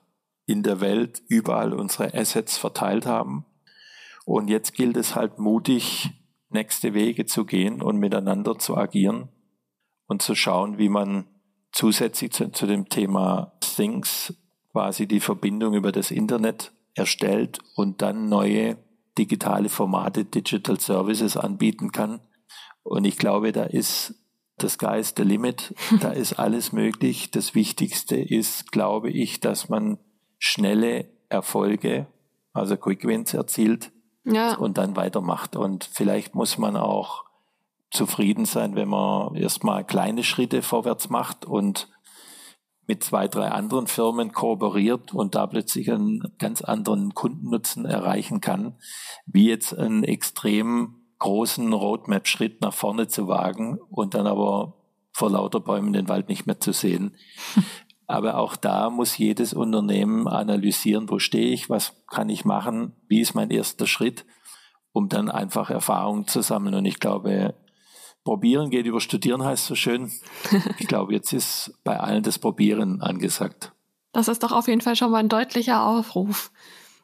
in 0.46 0.62
der 0.62 0.80
Welt 0.80 1.22
überall 1.28 1.72
unsere 1.72 2.14
Assets 2.14 2.56
verteilt 2.56 3.06
haben. 3.06 3.46
Und 4.24 4.48
jetzt 4.48 4.74
gilt 4.74 4.96
es 4.96 5.16
halt 5.16 5.38
mutig, 5.38 6.10
nächste 6.50 6.94
Wege 6.94 7.26
zu 7.26 7.44
gehen 7.44 7.82
und 7.82 7.98
miteinander 7.98 8.58
zu 8.58 8.76
agieren 8.76 9.28
und 10.06 10.22
zu 10.22 10.34
schauen, 10.34 10.78
wie 10.78 10.88
man 10.88 11.26
zusätzlich 11.72 12.32
zu, 12.32 12.50
zu 12.52 12.66
dem 12.66 12.88
Thema 12.88 13.53
Things 13.76 14.34
quasi 14.72 15.06
die 15.06 15.20
Verbindung 15.20 15.74
über 15.74 15.92
das 15.92 16.10
Internet 16.10 16.72
erstellt 16.94 17.60
und 17.76 18.02
dann 18.02 18.28
neue 18.28 18.76
digitale 19.16 19.68
Formate, 19.68 20.24
Digital 20.24 20.80
Services 20.80 21.36
anbieten 21.36 21.92
kann. 21.92 22.20
Und 22.82 23.04
ich 23.04 23.16
glaube, 23.16 23.52
da 23.52 23.64
ist 23.64 24.14
das 24.58 24.76
is 24.76 25.14
the 25.16 25.22
limit, 25.22 25.74
da 26.00 26.10
ist 26.10 26.34
alles 26.34 26.72
möglich. 26.72 27.30
Das 27.30 27.54
Wichtigste 27.54 28.16
ist, 28.16 28.72
glaube 28.72 29.10
ich, 29.10 29.40
dass 29.40 29.68
man 29.68 29.98
schnelle 30.38 31.08
Erfolge, 31.28 32.06
also 32.52 32.76
Quick 32.76 33.04
Wins 33.04 33.34
erzielt 33.34 33.90
ja. 34.24 34.54
und 34.56 34.78
dann 34.78 34.96
weitermacht. 34.96 35.56
Und 35.56 35.84
vielleicht 35.84 36.34
muss 36.34 36.58
man 36.58 36.76
auch 36.76 37.24
zufrieden 37.90 38.44
sein, 38.44 38.74
wenn 38.74 38.88
man 38.88 39.34
erstmal 39.36 39.84
kleine 39.84 40.24
Schritte 40.24 40.62
vorwärts 40.62 41.10
macht 41.10 41.44
und 41.44 41.88
mit 42.86 43.02
zwei, 43.02 43.28
drei 43.28 43.48
anderen 43.50 43.86
Firmen 43.86 44.32
kooperiert 44.32 45.14
und 45.14 45.34
da 45.34 45.46
plötzlich 45.46 45.90
einen 45.90 46.32
ganz 46.38 46.62
anderen 46.62 47.14
Kundennutzen 47.14 47.86
erreichen 47.86 48.40
kann, 48.40 48.74
wie 49.26 49.48
jetzt 49.48 49.76
einen 49.76 50.04
extrem 50.04 50.96
großen 51.18 51.72
Roadmap-Schritt 51.72 52.60
nach 52.60 52.74
vorne 52.74 53.08
zu 53.08 53.28
wagen 53.28 53.78
und 53.90 54.14
dann 54.14 54.26
aber 54.26 54.74
vor 55.12 55.30
lauter 55.30 55.60
Bäumen 55.60 55.92
den 55.92 56.08
Wald 56.08 56.28
nicht 56.28 56.46
mehr 56.46 56.60
zu 56.60 56.72
sehen. 56.72 57.16
Aber 58.06 58.36
auch 58.36 58.54
da 58.56 58.90
muss 58.90 59.16
jedes 59.16 59.54
Unternehmen 59.54 60.28
analysieren, 60.28 61.08
wo 61.08 61.18
stehe 61.18 61.54
ich, 61.54 61.70
was 61.70 62.04
kann 62.06 62.28
ich 62.28 62.44
machen, 62.44 62.92
wie 63.08 63.20
ist 63.20 63.34
mein 63.34 63.50
erster 63.50 63.86
Schritt, 63.86 64.26
um 64.92 65.08
dann 65.08 65.30
einfach 65.30 65.70
Erfahrungen 65.70 66.26
zu 66.26 66.42
sammeln. 66.42 66.74
Und 66.74 66.84
ich 66.84 67.00
glaube, 67.00 67.54
Probieren 68.24 68.70
geht 68.70 68.86
über 68.86 69.00
Studieren, 69.00 69.44
heißt 69.44 69.66
so 69.66 69.74
schön. 69.74 70.10
Ich 70.78 70.88
glaube, 70.88 71.12
jetzt 71.12 71.32
ist 71.32 71.78
bei 71.84 72.00
allen 72.00 72.22
das 72.22 72.38
Probieren 72.38 73.02
angesagt. 73.02 73.72
Das 74.12 74.28
ist 74.28 74.42
doch 74.42 74.52
auf 74.52 74.66
jeden 74.68 74.80
Fall 74.80 74.96
schon 74.96 75.10
mal 75.10 75.18
ein 75.18 75.28
deutlicher 75.28 75.84
Aufruf. 75.84 76.50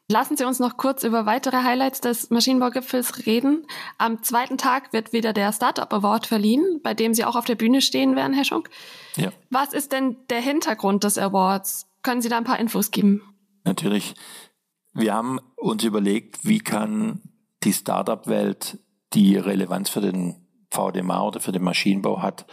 Lassen 0.08 0.36
Sie 0.36 0.44
uns 0.44 0.58
noch 0.58 0.76
kurz 0.76 1.04
über 1.04 1.24
weitere 1.24 1.62
Highlights 1.62 2.00
des 2.00 2.30
Maschinenbaugipfels 2.30 3.26
reden. 3.26 3.64
Am 3.96 4.24
zweiten 4.24 4.58
Tag 4.58 4.92
wird 4.92 5.12
wieder 5.12 5.32
der 5.32 5.52
Startup 5.52 5.92
Award 5.92 6.26
verliehen, 6.26 6.80
bei 6.82 6.94
dem 6.94 7.14
Sie 7.14 7.24
auch 7.24 7.36
auf 7.36 7.44
der 7.44 7.54
Bühne 7.54 7.80
stehen 7.80 8.16
werden, 8.16 8.32
Herr 8.32 8.44
Schunk. 8.44 8.70
Ja. 9.16 9.30
Was 9.50 9.72
ist 9.72 9.92
denn 9.92 10.16
der 10.28 10.40
Hintergrund 10.40 11.04
des 11.04 11.16
Awards? 11.16 11.86
Können 12.02 12.22
Sie 12.22 12.28
da 12.28 12.38
ein 12.38 12.44
paar 12.44 12.58
Infos 12.58 12.90
geben? 12.90 13.22
Natürlich. 13.64 14.14
Wir 14.94 15.14
haben 15.14 15.38
uns 15.54 15.84
überlegt, 15.84 16.44
wie 16.44 16.58
kann 16.58 17.20
die 17.62 17.72
Startup-Welt 17.72 18.78
die 19.12 19.36
Relevanz 19.36 19.90
für 19.90 20.00
den 20.00 20.39
VDMA 20.70 21.22
oder 21.22 21.40
für 21.40 21.52
den 21.52 21.62
Maschinenbau 21.62 22.22
hat, 22.22 22.46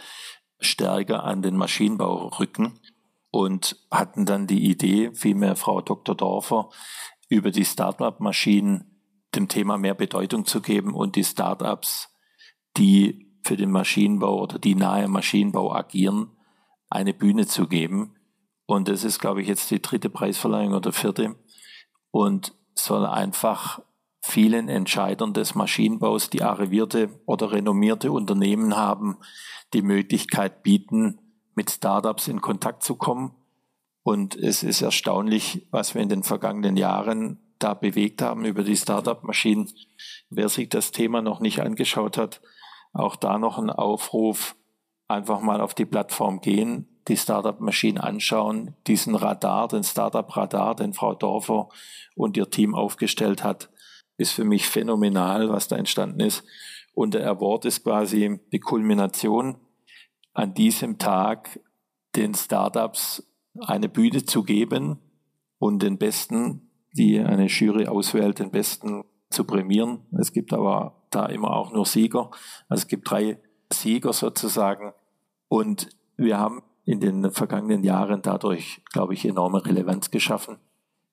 stärker 0.60 1.24
an 1.24 1.42
den 1.42 1.56
Maschinenbau 1.56 2.28
rücken 2.38 2.80
und 3.30 3.76
hatten 3.90 4.26
dann 4.26 4.46
die 4.46 4.68
Idee, 4.70 5.12
vielmehr 5.14 5.56
Frau 5.56 5.80
Dr. 5.80 6.14
Dorfer, 6.14 6.70
über 7.28 7.50
die 7.50 7.64
Startup-Maschinen 7.64 8.98
dem 9.34 9.48
Thema 9.48 9.76
mehr 9.76 9.94
Bedeutung 9.94 10.46
zu 10.46 10.60
geben 10.62 10.94
und 10.94 11.16
die 11.16 11.24
Startups, 11.24 12.08
die 12.76 13.28
für 13.42 13.56
den 13.56 13.70
Maschinenbau 13.70 14.42
oder 14.42 14.58
die 14.58 14.74
nahe 14.74 15.08
Maschinenbau 15.08 15.74
agieren, 15.74 16.30
eine 16.88 17.12
Bühne 17.12 17.46
zu 17.46 17.66
geben. 17.68 18.16
Und 18.66 18.88
das 18.88 19.04
ist, 19.04 19.18
glaube 19.18 19.42
ich, 19.42 19.48
jetzt 19.48 19.70
die 19.70 19.82
dritte 19.82 20.10
Preisverleihung 20.10 20.74
oder 20.74 20.92
vierte 20.92 21.36
und 22.10 22.54
soll 22.74 23.06
einfach 23.06 23.80
vielen 24.28 24.68
Entscheidern 24.68 25.32
des 25.32 25.54
Maschinenbaus, 25.54 26.30
die 26.30 26.42
arrivierte 26.42 27.08
oder 27.26 27.52
renommierte 27.52 28.12
Unternehmen 28.12 28.76
haben, 28.76 29.16
die 29.72 29.82
Möglichkeit 29.82 30.62
bieten, 30.62 31.18
mit 31.54 31.70
Startups 31.70 32.28
in 32.28 32.40
Kontakt 32.40 32.82
zu 32.82 32.94
kommen. 32.94 33.34
Und 34.02 34.36
es 34.36 34.62
ist 34.62 34.82
erstaunlich, 34.82 35.66
was 35.70 35.94
wir 35.94 36.02
in 36.02 36.08
den 36.08 36.22
vergangenen 36.22 36.76
Jahren 36.76 37.38
da 37.58 37.74
bewegt 37.74 38.22
haben 38.22 38.44
über 38.44 38.62
die 38.62 38.76
Startup-Maschinen. 38.76 39.70
Wer 40.30 40.48
sich 40.48 40.68
das 40.68 40.92
Thema 40.92 41.20
noch 41.22 41.40
nicht 41.40 41.60
angeschaut 41.60 42.16
hat, 42.16 42.40
auch 42.92 43.16
da 43.16 43.38
noch 43.38 43.58
ein 43.58 43.70
Aufruf, 43.70 44.54
einfach 45.08 45.40
mal 45.40 45.60
auf 45.60 45.74
die 45.74 45.86
Plattform 45.86 46.40
gehen, 46.40 46.86
die 47.08 47.16
Startup-Maschinen 47.16 47.98
anschauen, 47.98 48.74
diesen 48.86 49.14
Radar, 49.14 49.68
den 49.68 49.82
Startup-Radar, 49.82 50.76
den 50.76 50.92
Frau 50.92 51.14
Dorfer 51.14 51.68
und 52.14 52.36
ihr 52.36 52.50
Team 52.50 52.74
aufgestellt 52.74 53.42
hat, 53.42 53.70
ist 54.18 54.32
für 54.32 54.44
mich 54.44 54.66
phänomenal, 54.66 55.48
was 55.48 55.68
da 55.68 55.76
entstanden 55.76 56.20
ist. 56.20 56.44
Und 56.92 57.14
der 57.14 57.26
Award 57.30 57.64
ist 57.64 57.84
quasi 57.84 58.40
die 58.52 58.58
Kulmination 58.58 59.56
an 60.34 60.52
diesem 60.52 60.98
Tag 60.98 61.60
den 62.16 62.34
Startups 62.34 63.22
eine 63.60 63.88
Bühne 63.88 64.24
zu 64.24 64.42
geben 64.42 64.98
und 65.58 65.82
den 65.82 65.98
Besten, 65.98 66.70
die 66.92 67.20
eine 67.20 67.46
Jury 67.46 67.86
auswählt, 67.86 68.40
den 68.40 68.50
Besten 68.50 69.04
zu 69.30 69.44
prämieren. 69.44 70.00
Es 70.18 70.32
gibt 70.32 70.52
aber 70.52 71.06
da 71.10 71.26
immer 71.26 71.52
auch 71.52 71.72
nur 71.72 71.86
Sieger. 71.86 72.30
Also 72.68 72.82
es 72.82 72.88
gibt 72.88 73.10
drei 73.10 73.38
Sieger 73.72 74.12
sozusagen. 74.12 74.92
Und 75.48 75.88
wir 76.16 76.38
haben 76.38 76.62
in 76.84 77.00
den 77.00 77.30
vergangenen 77.30 77.84
Jahren 77.84 78.22
dadurch, 78.22 78.82
glaube 78.92 79.14
ich, 79.14 79.24
enorme 79.24 79.64
Relevanz 79.64 80.10
geschaffen 80.10 80.58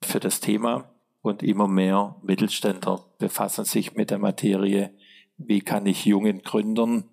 für 0.02 0.20
das 0.20 0.39
Thema 0.39 0.94
und 1.25 1.41
immer 1.41 1.67
mehr 1.67 2.15
Mittelständler 2.21 3.03
befassen 3.17 3.65
sich 3.65 3.95
mit 3.95 4.11
der 4.11 4.19
Materie, 4.19 4.93
wie 5.38 5.61
kann 5.61 5.88
ich 5.88 6.05
jungen 6.05 6.43
Gründern 6.43 7.05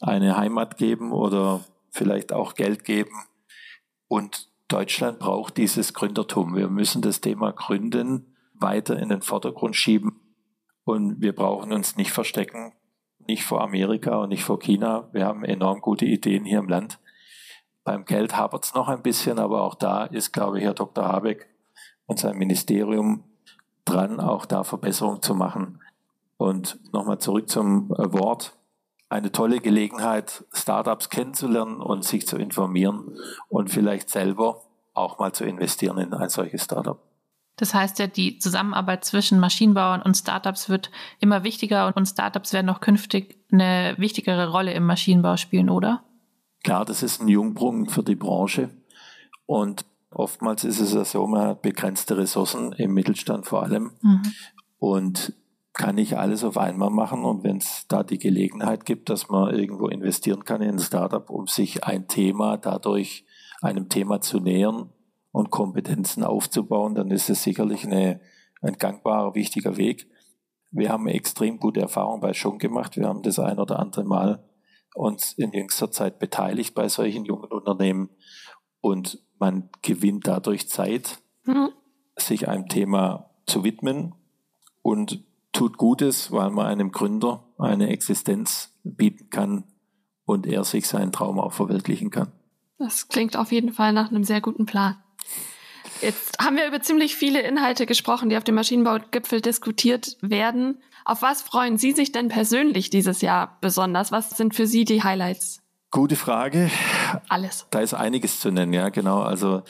eine 0.00 0.36
Heimat 0.36 0.78
geben 0.78 1.12
oder 1.12 1.64
vielleicht 1.90 2.32
auch 2.32 2.54
Geld 2.54 2.84
geben. 2.84 3.14
Und 4.08 4.50
Deutschland 4.66 5.20
braucht 5.20 5.58
dieses 5.58 5.94
Gründertum. 5.94 6.56
Wir 6.56 6.68
müssen 6.68 7.02
das 7.02 7.20
Thema 7.20 7.52
Gründen 7.52 8.34
weiter 8.54 8.98
in 8.98 9.10
den 9.10 9.22
Vordergrund 9.22 9.76
schieben 9.76 10.20
und 10.82 11.20
wir 11.20 11.32
brauchen 11.32 11.72
uns 11.72 11.96
nicht 11.96 12.10
verstecken, 12.10 12.72
nicht 13.28 13.44
vor 13.44 13.60
Amerika 13.60 14.16
und 14.22 14.30
nicht 14.30 14.42
vor 14.42 14.58
China. 14.58 15.08
Wir 15.12 15.24
haben 15.24 15.44
enorm 15.44 15.80
gute 15.80 16.04
Ideen 16.04 16.44
hier 16.44 16.58
im 16.58 16.68
Land. 16.68 16.98
Beim 17.84 18.06
Geld 18.06 18.36
hapert 18.36 18.64
es 18.64 18.74
noch 18.74 18.88
ein 18.88 19.02
bisschen, 19.02 19.38
aber 19.38 19.62
auch 19.62 19.76
da 19.76 20.04
ist, 20.04 20.32
glaube 20.32 20.58
ich, 20.58 20.64
Herr 20.64 20.74
Dr. 20.74 21.04
Habeck 21.04 21.48
und 22.06 22.18
sein 22.18 22.36
Ministerium 22.36 23.22
dran, 23.92 24.20
auch 24.20 24.46
da 24.46 24.64
Verbesserungen 24.64 25.22
zu 25.22 25.34
machen. 25.34 25.80
Und 26.36 26.78
nochmal 26.92 27.18
zurück 27.18 27.48
zum 27.48 27.92
Award. 27.92 28.54
Eine 29.08 29.30
tolle 29.30 29.60
Gelegenheit, 29.60 30.44
Startups 30.52 31.10
kennenzulernen 31.10 31.80
und 31.80 32.04
sich 32.04 32.26
zu 32.26 32.38
informieren 32.38 33.16
und 33.48 33.70
vielleicht 33.70 34.08
selber 34.08 34.62
auch 34.94 35.18
mal 35.18 35.32
zu 35.32 35.44
investieren 35.44 35.98
in 35.98 36.14
ein 36.14 36.30
solches 36.30 36.64
Startup. 36.64 36.98
Das 37.56 37.74
heißt 37.74 37.98
ja, 37.98 38.06
die 38.06 38.38
Zusammenarbeit 38.38 39.04
zwischen 39.04 39.38
Maschinenbauern 39.38 40.02
und 40.02 40.16
Startups 40.16 40.68
wird 40.68 40.90
immer 41.20 41.44
wichtiger 41.44 41.92
und 41.94 42.06
Startups 42.06 42.52
werden 42.52 42.70
auch 42.70 42.80
künftig 42.80 43.38
eine 43.52 43.94
wichtigere 43.98 44.50
Rolle 44.50 44.72
im 44.72 44.86
Maschinenbau 44.86 45.36
spielen, 45.36 45.68
oder? 45.68 46.02
Klar, 46.64 46.84
das 46.84 47.02
ist 47.02 47.20
ein 47.20 47.28
Jungbrunnen 47.28 47.88
für 47.88 48.02
die 48.02 48.14
Branche. 48.14 48.70
Und 49.46 49.84
Oftmals 50.14 50.64
ist 50.64 50.80
es 50.80 50.92
ja 50.92 51.04
so, 51.04 51.26
man 51.26 51.48
hat 51.48 51.62
begrenzte 51.62 52.16
Ressourcen 52.16 52.72
im 52.72 52.92
Mittelstand 52.92 53.46
vor 53.46 53.62
allem 53.62 53.92
mhm. 54.02 54.22
und 54.78 55.34
kann 55.72 55.94
nicht 55.94 56.18
alles 56.18 56.44
auf 56.44 56.58
einmal 56.58 56.90
machen. 56.90 57.24
Und 57.24 57.44
wenn 57.44 57.56
es 57.56 57.86
da 57.88 58.02
die 58.02 58.18
Gelegenheit 58.18 58.84
gibt, 58.84 59.08
dass 59.08 59.28
man 59.30 59.54
irgendwo 59.54 59.88
investieren 59.88 60.44
kann 60.44 60.60
in 60.60 60.72
ein 60.72 60.78
Startup, 60.78 61.28
um 61.30 61.46
sich 61.46 61.84
ein 61.84 62.08
Thema 62.08 62.58
dadurch 62.58 63.24
einem 63.62 63.88
Thema 63.88 64.20
zu 64.20 64.38
nähern 64.38 64.90
und 65.30 65.50
Kompetenzen 65.50 66.24
aufzubauen, 66.24 66.94
dann 66.94 67.10
ist 67.10 67.30
es 67.30 67.42
sicherlich 67.42 67.84
eine, 67.84 68.20
ein 68.60 68.74
gangbarer, 68.74 69.34
wichtiger 69.34 69.76
Weg. 69.76 70.08
Wir 70.70 70.90
haben 70.90 71.06
extrem 71.06 71.58
gute 71.58 71.80
Erfahrungen 71.80 72.20
bei 72.20 72.34
Schon 72.34 72.58
gemacht. 72.58 72.96
Wir 72.96 73.08
haben 73.08 73.22
das 73.22 73.38
ein 73.38 73.58
oder 73.58 73.78
andere 73.78 74.04
Mal 74.04 74.44
uns 74.94 75.32
in 75.32 75.52
jüngster 75.52 75.90
Zeit 75.90 76.18
beteiligt 76.18 76.74
bei 76.74 76.88
solchen 76.88 77.24
jungen 77.24 77.50
Unternehmen 77.50 78.10
und 78.80 79.22
man 79.42 79.68
gewinnt 79.82 80.28
dadurch 80.28 80.68
Zeit, 80.68 81.18
mhm. 81.46 81.70
sich 82.16 82.48
einem 82.48 82.68
Thema 82.68 83.30
zu 83.44 83.64
widmen 83.64 84.14
und 84.82 85.24
tut 85.50 85.78
Gutes, 85.78 86.30
weil 86.30 86.50
man 86.50 86.66
einem 86.66 86.92
Gründer 86.92 87.42
eine 87.58 87.88
Existenz 87.88 88.72
bieten 88.84 89.30
kann 89.30 89.64
und 90.26 90.46
er 90.46 90.62
sich 90.62 90.86
seinen 90.86 91.10
Traum 91.10 91.40
auch 91.40 91.52
verwirklichen 91.52 92.10
kann. 92.10 92.30
Das 92.78 93.08
klingt 93.08 93.36
auf 93.36 93.50
jeden 93.50 93.72
Fall 93.72 93.92
nach 93.92 94.10
einem 94.10 94.22
sehr 94.22 94.40
guten 94.40 94.64
Plan. 94.64 94.96
Jetzt 96.00 96.38
haben 96.40 96.56
wir 96.56 96.68
über 96.68 96.80
ziemlich 96.80 97.16
viele 97.16 97.42
Inhalte 97.42 97.84
gesprochen, 97.84 98.28
die 98.28 98.36
auf 98.36 98.44
dem 98.44 98.54
Maschinenbaugipfel 98.54 99.40
diskutiert 99.40 100.18
werden. 100.20 100.80
Auf 101.04 101.22
was 101.22 101.42
freuen 101.42 101.78
Sie 101.78 101.90
sich 101.90 102.12
denn 102.12 102.28
persönlich 102.28 102.90
dieses 102.90 103.22
Jahr 103.22 103.58
besonders? 103.60 104.12
Was 104.12 104.30
sind 104.30 104.54
für 104.54 104.68
Sie 104.68 104.84
die 104.84 105.02
Highlights? 105.02 105.61
Gute 105.92 106.16
Frage. 106.16 106.70
Alles. 107.28 107.66
Da 107.70 107.80
ist 107.80 107.92
einiges 107.92 108.40
zu 108.40 108.50
nennen, 108.50 108.72
ja, 108.72 108.88
genau. 108.88 109.20
Also 109.20 109.62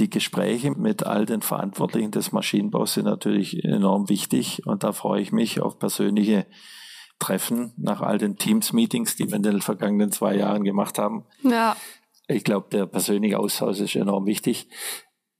die 0.00 0.10
Gespräche 0.10 0.72
mit 0.72 1.06
all 1.06 1.24
den 1.24 1.40
Verantwortlichen 1.40 2.10
des 2.10 2.32
Maschinenbaus 2.32 2.94
sind 2.94 3.04
natürlich 3.04 3.62
enorm 3.62 4.08
wichtig 4.08 4.66
und 4.66 4.82
da 4.82 4.90
freue 4.90 5.22
ich 5.22 5.30
mich 5.30 5.60
auf 5.60 5.78
persönliche 5.78 6.46
Treffen 7.20 7.74
nach 7.76 8.00
all 8.00 8.18
den 8.18 8.36
Teams-Meetings, 8.36 9.14
die 9.14 9.28
wir 9.28 9.36
in 9.36 9.44
den 9.44 9.60
vergangenen 9.60 10.10
zwei 10.10 10.34
Jahren 10.34 10.64
gemacht 10.64 10.98
haben. 10.98 11.24
Ja. 11.44 11.76
Ich 12.26 12.42
glaube, 12.42 12.66
der 12.72 12.86
persönliche 12.86 13.38
Austausch 13.38 13.78
ist 13.78 13.94
enorm 13.94 14.26
wichtig. 14.26 14.68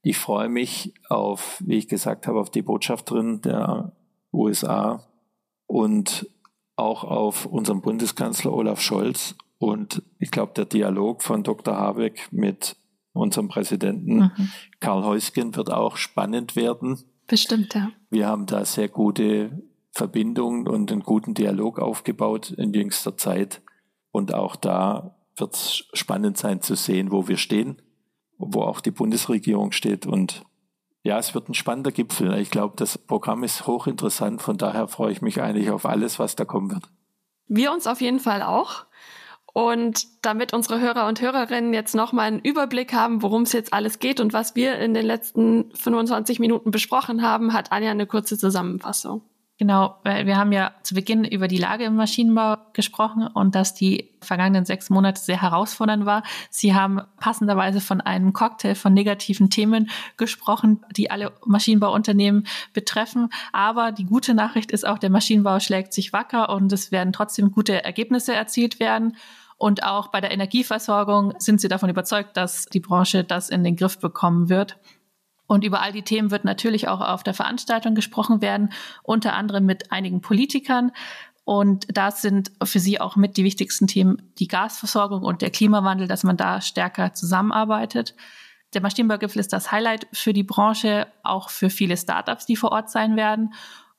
Ich 0.03 0.17
freue 0.17 0.47
mich 0.47 0.93
auf, 1.09 1.61
wie 1.65 1.75
ich 1.75 1.89
gesagt 1.89 2.27
habe, 2.27 2.39
auf 2.39 2.49
die 2.49 2.61
Botschafterin 2.61 3.41
der 3.41 3.91
USA 4.31 5.05
und 5.67 6.29
auch 6.77 7.03
auf 7.03 7.45
unseren 7.45 7.81
Bundeskanzler 7.81 8.53
Olaf 8.53 8.79
Scholz 8.79 9.35
und 9.59 10.01
ich 10.17 10.31
glaube, 10.31 10.53
der 10.55 10.65
Dialog 10.65 11.21
von 11.21 11.43
Dr. 11.43 11.75
Habeck 11.75 12.29
mit 12.31 12.77
unserem 13.11 13.49
Präsidenten 13.49 14.17
mhm. 14.17 14.49
Karl 14.79 15.03
Heusgen 15.03 15.55
wird 15.55 15.71
auch 15.71 15.97
spannend 15.97 16.55
werden. 16.55 16.99
Bestimmt, 17.27 17.75
ja. 17.75 17.91
Wir 18.09 18.27
haben 18.27 18.45
da 18.45 18.63
sehr 18.65 18.87
gute 18.87 19.61
Verbindungen 19.91 20.67
und 20.67 20.91
einen 20.91 21.03
guten 21.03 21.33
Dialog 21.33 21.79
aufgebaut 21.79 22.51
in 22.51 22.73
jüngster 22.73 23.17
Zeit. 23.17 23.61
Und 24.11 24.33
auch 24.33 24.55
da 24.55 25.17
wird 25.35 25.55
es 25.55 25.83
spannend 25.93 26.37
sein 26.37 26.61
zu 26.61 26.75
sehen, 26.75 27.11
wo 27.11 27.27
wir 27.27 27.37
stehen, 27.37 27.81
wo 28.37 28.61
auch 28.61 28.79
die 28.79 28.91
Bundesregierung 28.91 29.73
steht. 29.73 30.05
Und 30.05 30.45
ja, 31.03 31.19
es 31.19 31.33
wird 31.35 31.49
ein 31.49 31.53
spannender 31.53 31.91
Gipfel. 31.91 32.33
Ich 32.39 32.49
glaube, 32.49 32.75
das 32.77 32.97
Programm 32.97 33.43
ist 33.43 33.67
hochinteressant. 33.67 34.41
Von 34.41 34.57
daher 34.57 34.87
freue 34.87 35.11
ich 35.11 35.21
mich 35.21 35.41
eigentlich 35.41 35.69
auf 35.69 35.85
alles, 35.85 36.17
was 36.17 36.35
da 36.35 36.45
kommen 36.45 36.71
wird. 36.71 36.89
Wir 37.47 37.71
uns 37.73 37.87
auf 37.87 37.99
jeden 37.99 38.19
Fall 38.19 38.41
auch. 38.41 38.85
Und 39.59 40.07
damit 40.21 40.53
unsere 40.53 40.79
Hörer 40.79 41.05
und 41.09 41.19
Hörerinnen 41.19 41.73
jetzt 41.73 41.93
nochmal 41.93 42.27
einen 42.27 42.39
Überblick 42.39 42.93
haben, 42.93 43.21
worum 43.21 43.41
es 43.41 43.51
jetzt 43.51 43.73
alles 43.73 43.99
geht 43.99 44.21
und 44.21 44.31
was 44.31 44.55
wir 44.55 44.79
in 44.79 44.93
den 44.93 45.05
letzten 45.05 45.69
25 45.75 46.39
Minuten 46.39 46.71
besprochen 46.71 47.21
haben, 47.21 47.51
hat 47.51 47.73
Anja 47.73 47.91
eine 47.91 48.05
kurze 48.07 48.37
Zusammenfassung. 48.37 49.21
Genau, 49.57 49.97
weil 50.05 50.25
wir 50.25 50.37
haben 50.37 50.53
ja 50.53 50.71
zu 50.83 50.95
Beginn 50.95 51.25
über 51.25 51.49
die 51.49 51.57
Lage 51.57 51.83
im 51.83 51.97
Maschinenbau 51.97 52.55
gesprochen 52.71 53.27
und 53.27 53.53
dass 53.53 53.73
die 53.73 54.11
vergangenen 54.21 54.63
sechs 54.63 54.89
Monate 54.89 55.19
sehr 55.19 55.41
herausfordernd 55.41 56.05
war. 56.05 56.23
Sie 56.49 56.73
haben 56.73 57.01
passenderweise 57.19 57.81
von 57.81 57.99
einem 57.99 58.31
Cocktail 58.31 58.75
von 58.75 58.93
negativen 58.93 59.49
Themen 59.49 59.89
gesprochen, 60.15 60.85
die 60.95 61.11
alle 61.11 61.33
Maschinenbauunternehmen 61.45 62.47
betreffen. 62.73 63.27
Aber 63.51 63.91
die 63.91 64.05
gute 64.05 64.33
Nachricht 64.33 64.71
ist 64.71 64.87
auch, 64.87 64.99
der 64.99 65.09
Maschinenbau 65.09 65.59
schlägt 65.59 65.91
sich 65.91 66.13
wacker 66.13 66.47
und 66.47 66.71
es 66.71 66.93
werden 66.93 67.11
trotzdem 67.11 67.51
gute 67.51 67.83
Ergebnisse 67.83 68.33
erzielt 68.33 68.79
werden. 68.79 69.17
Und 69.59 69.83
auch 69.83 70.07
bei 70.07 70.21
der 70.21 70.31
Energieversorgung 70.31 71.33
sind 71.37 71.59
sie 71.59 71.67
davon 71.67 71.89
überzeugt, 71.89 72.37
dass 72.37 72.65
die 72.65 72.79
Branche 72.79 73.25
das 73.25 73.49
in 73.49 73.63
den 73.65 73.75
Griff 73.75 73.99
bekommen 73.99 74.47
wird. 74.47 74.79
Und 75.47 75.65
über 75.65 75.81
all 75.81 75.91
die 75.91 76.01
Themen 76.01 76.31
wird 76.31 76.45
natürlich 76.45 76.87
auch 76.87 77.01
auf 77.01 77.23
der 77.23 77.33
Veranstaltung 77.33 77.93
gesprochen 77.93 78.41
werden, 78.41 78.71
unter 79.03 79.33
anderem 79.33 79.65
mit 79.65 79.91
einigen 79.91 80.21
Politikern. 80.21 80.91
Und 81.43 81.87
das 81.89 82.21
sind 82.21 82.51
für 82.63 82.79
sie 82.79 83.01
auch 83.01 83.17
mit 83.17 83.35
die 83.35 83.43
wichtigsten 83.43 83.87
Themen 83.87 84.31
die 84.39 84.47
Gasversorgung 84.47 85.23
und 85.23 85.41
der 85.41 85.49
Klimawandel, 85.49 86.07
dass 86.07 86.23
man 86.23 86.37
da 86.37 86.61
stärker 86.61 87.13
zusammenarbeitet. 87.13 88.15
Der 88.73 88.81
Maschinenbaugipfel 88.81 89.41
ist 89.41 89.51
das 89.51 89.73
Highlight 89.73 90.07
für 90.13 90.31
die 90.31 90.43
Branche, 90.43 91.07
auch 91.23 91.49
für 91.49 91.69
viele 91.69 91.97
Startups, 91.97 92.45
die 92.45 92.55
vor 92.55 92.71
Ort 92.71 92.89
sein 92.89 93.17
werden, 93.17 93.53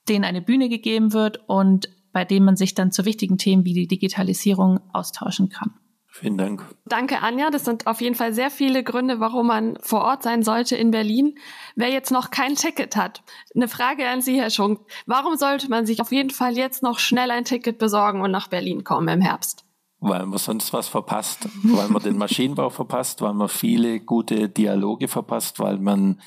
denen 0.08 0.24
eine 0.24 0.40
Bühne 0.40 0.70
gegeben 0.70 1.12
wird 1.12 1.40
und 1.48 1.90
bei 2.12 2.24
dem 2.24 2.44
man 2.44 2.56
sich 2.56 2.74
dann 2.74 2.92
zu 2.92 3.04
wichtigen 3.04 3.38
Themen 3.38 3.64
wie 3.64 3.74
die 3.74 3.88
Digitalisierung 3.88 4.80
austauschen 4.92 5.48
kann. 5.48 5.72
Vielen 6.12 6.36
Dank. 6.36 6.66
Danke, 6.86 7.22
Anja. 7.22 7.50
Das 7.50 7.64
sind 7.64 7.86
auf 7.86 8.00
jeden 8.00 8.16
Fall 8.16 8.34
sehr 8.34 8.50
viele 8.50 8.82
Gründe, 8.82 9.20
warum 9.20 9.46
man 9.46 9.78
vor 9.80 10.02
Ort 10.02 10.24
sein 10.24 10.42
sollte 10.42 10.74
in 10.76 10.90
Berlin. 10.90 11.38
Wer 11.76 11.88
jetzt 11.90 12.10
noch 12.10 12.30
kein 12.30 12.56
Ticket 12.56 12.96
hat, 12.96 13.22
eine 13.54 13.68
Frage 13.68 14.08
an 14.08 14.20
Sie, 14.20 14.40
Herr 14.40 14.50
Schunk. 14.50 14.80
Warum 15.06 15.36
sollte 15.36 15.70
man 15.70 15.86
sich 15.86 16.00
auf 16.00 16.10
jeden 16.10 16.30
Fall 16.30 16.56
jetzt 16.56 16.82
noch 16.82 16.98
schnell 16.98 17.30
ein 17.30 17.44
Ticket 17.44 17.78
besorgen 17.78 18.22
und 18.22 18.32
nach 18.32 18.48
Berlin 18.48 18.82
kommen 18.82 19.06
im 19.06 19.20
Herbst? 19.20 19.64
Weil 20.00 20.26
man 20.26 20.38
sonst 20.38 20.72
was 20.72 20.88
verpasst, 20.88 21.48
weil 21.62 21.88
man 21.88 22.02
den 22.02 22.18
Maschinenbau 22.18 22.70
verpasst, 22.70 23.22
weil 23.22 23.34
man 23.34 23.48
viele 23.48 24.00
gute 24.00 24.48
Dialoge 24.48 25.06
verpasst, 25.06 25.60
weil 25.60 25.78
man 25.78 26.20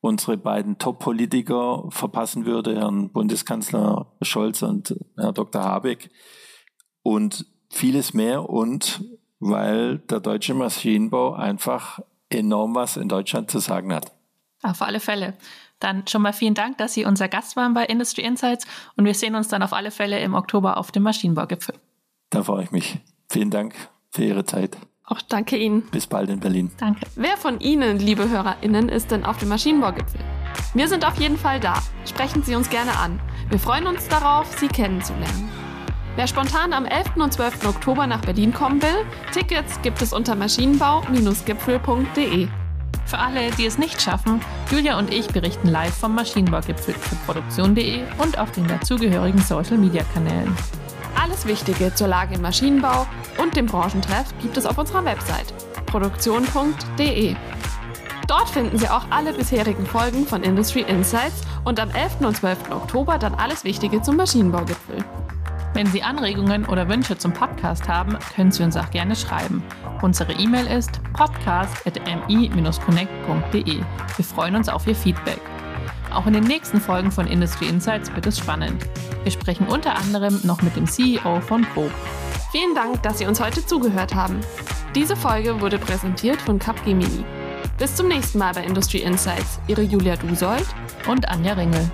unsere 0.00 0.36
beiden 0.36 0.78
Top-Politiker 0.78 1.84
verpassen 1.90 2.46
würde, 2.46 2.76
Herrn 2.76 3.10
Bundeskanzler 3.10 4.06
Scholz 4.22 4.62
und 4.62 4.96
Herr 5.16 5.32
Dr. 5.32 5.62
Habeck. 5.62 6.10
Und 7.02 7.46
vieles 7.70 8.14
mehr 8.14 8.48
und 8.48 9.04
weil 9.40 9.98
der 9.98 10.20
deutsche 10.20 10.54
Maschinenbau 10.54 11.32
einfach 11.32 12.00
enorm 12.30 12.74
was 12.74 12.96
in 12.96 13.08
Deutschland 13.08 13.50
zu 13.50 13.58
sagen 13.58 13.94
hat. 13.94 14.12
Auf 14.62 14.82
alle 14.82 15.00
Fälle. 15.00 15.34
Dann 15.78 16.06
schon 16.08 16.22
mal 16.22 16.32
vielen 16.32 16.54
Dank, 16.54 16.78
dass 16.78 16.94
Sie 16.94 17.04
unser 17.04 17.28
Gast 17.28 17.56
waren 17.56 17.72
bei 17.72 17.84
Industry 17.84 18.22
Insights 18.22 18.66
und 18.96 19.04
wir 19.04 19.14
sehen 19.14 19.36
uns 19.36 19.48
dann 19.48 19.62
auf 19.62 19.72
alle 19.72 19.92
Fälle 19.92 20.18
im 20.20 20.34
Oktober 20.34 20.76
auf 20.76 20.90
dem 20.90 21.04
Maschinenbaugipfel. 21.04 21.76
Da 22.30 22.42
freue 22.42 22.64
ich 22.64 22.72
mich. 22.72 22.98
Vielen 23.30 23.50
Dank 23.50 23.74
für 24.10 24.24
Ihre 24.24 24.44
Zeit. 24.44 24.76
Auch 25.10 25.22
danke 25.22 25.56
Ihnen. 25.56 25.84
Bis 25.90 26.06
bald 26.06 26.28
in 26.28 26.38
Berlin. 26.38 26.70
Danke. 26.78 27.00
Wer 27.16 27.38
von 27.38 27.60
Ihnen, 27.60 27.98
liebe 27.98 28.28
HörerInnen, 28.28 28.90
ist 28.90 29.10
denn 29.10 29.24
auf 29.24 29.38
dem 29.38 29.48
Maschinenbaugipfel? 29.48 30.20
Wir 30.74 30.86
sind 30.86 31.06
auf 31.06 31.18
jeden 31.18 31.38
Fall 31.38 31.60
da. 31.60 31.82
Sprechen 32.04 32.42
Sie 32.42 32.54
uns 32.54 32.68
gerne 32.68 32.94
an. 32.98 33.18
Wir 33.48 33.58
freuen 33.58 33.86
uns 33.86 34.06
darauf, 34.08 34.54
Sie 34.58 34.68
kennenzulernen. 34.68 35.48
Wer 36.16 36.26
spontan 36.26 36.74
am 36.74 36.84
11. 36.84 37.16
und 37.16 37.32
12. 37.32 37.66
Oktober 37.66 38.06
nach 38.06 38.20
Berlin 38.20 38.52
kommen 38.52 38.82
will, 38.82 39.06
Tickets 39.32 39.80
gibt 39.82 40.02
es 40.02 40.12
unter 40.12 40.34
maschinenbau-gipfel.de. 40.34 42.48
Für 43.06 43.18
alle, 43.18 43.50
die 43.52 43.64
es 43.64 43.78
nicht 43.78 44.02
schaffen, 44.02 44.42
Julia 44.70 44.98
und 44.98 45.14
ich 45.14 45.28
berichten 45.28 45.68
live 45.68 45.94
vom 45.94 46.14
Maschinenbaugipfel 46.14 46.92
für 46.92 47.14
produktion.de 47.24 48.02
und 48.18 48.38
auf 48.38 48.52
den 48.52 48.68
dazugehörigen 48.68 49.40
Social-Media-Kanälen. 49.40 50.54
Alles 51.28 51.46
Wichtige 51.46 51.94
zur 51.94 52.08
Lage 52.08 52.36
im 52.36 52.40
Maschinenbau 52.40 53.06
und 53.36 53.54
dem 53.54 53.66
Branchentreff 53.66 54.32
gibt 54.40 54.56
es 54.56 54.64
auf 54.64 54.78
unserer 54.78 55.04
Website 55.04 55.52
produktion.de. 55.84 57.36
Dort 58.26 58.48
finden 58.48 58.78
Sie 58.78 58.88
auch 58.88 59.04
alle 59.10 59.34
bisherigen 59.34 59.84
Folgen 59.84 60.26
von 60.26 60.42
Industry 60.42 60.86
Insights 60.88 61.42
und 61.64 61.78
am 61.80 61.90
11. 61.90 62.22
und 62.22 62.34
12. 62.34 62.70
Oktober 62.70 63.18
dann 63.18 63.34
alles 63.34 63.64
Wichtige 63.64 64.00
zum 64.00 64.16
Maschinenbaugipfel. 64.16 65.04
Wenn 65.74 65.88
Sie 65.88 66.02
Anregungen 66.02 66.64
oder 66.64 66.88
Wünsche 66.88 67.18
zum 67.18 67.34
Podcast 67.34 67.86
haben, 67.88 68.16
können 68.34 68.50
Sie 68.50 68.62
uns 68.62 68.78
auch 68.78 68.90
gerne 68.90 69.14
schreiben. 69.14 69.62
Unsere 70.00 70.32
E-Mail 70.32 70.66
ist 70.66 70.98
podcast.mi-connect.de. 71.12 73.82
Wir 74.16 74.24
freuen 74.24 74.56
uns 74.56 74.70
auf 74.70 74.86
Ihr 74.86 74.96
Feedback. 74.96 75.42
Auch 76.12 76.26
in 76.26 76.32
den 76.32 76.44
nächsten 76.44 76.80
Folgen 76.80 77.12
von 77.12 77.26
Industry 77.26 77.68
Insights 77.68 78.14
wird 78.14 78.26
es 78.26 78.38
spannend. 78.38 78.86
Wir 79.22 79.32
sprechen 79.32 79.66
unter 79.66 79.96
anderem 79.96 80.40
noch 80.44 80.62
mit 80.62 80.74
dem 80.76 80.86
CEO 80.86 81.40
von 81.40 81.62
Probe. 81.74 81.92
Vielen 82.50 82.74
Dank, 82.74 83.02
dass 83.02 83.18
Sie 83.18 83.26
uns 83.26 83.40
heute 83.40 83.64
zugehört 83.64 84.14
haben. 84.14 84.40
Diese 84.94 85.16
Folge 85.16 85.60
wurde 85.60 85.78
präsentiert 85.78 86.40
von 86.40 86.58
Capgemini. 86.58 87.24
Bis 87.78 87.94
zum 87.94 88.08
nächsten 88.08 88.38
Mal 88.38 88.54
bei 88.54 88.64
Industry 88.64 88.98
Insights. 88.98 89.60
Ihre 89.68 89.82
Julia 89.82 90.16
Dusold 90.16 90.66
und 91.06 91.28
Anja 91.28 91.52
Ringel. 91.52 91.90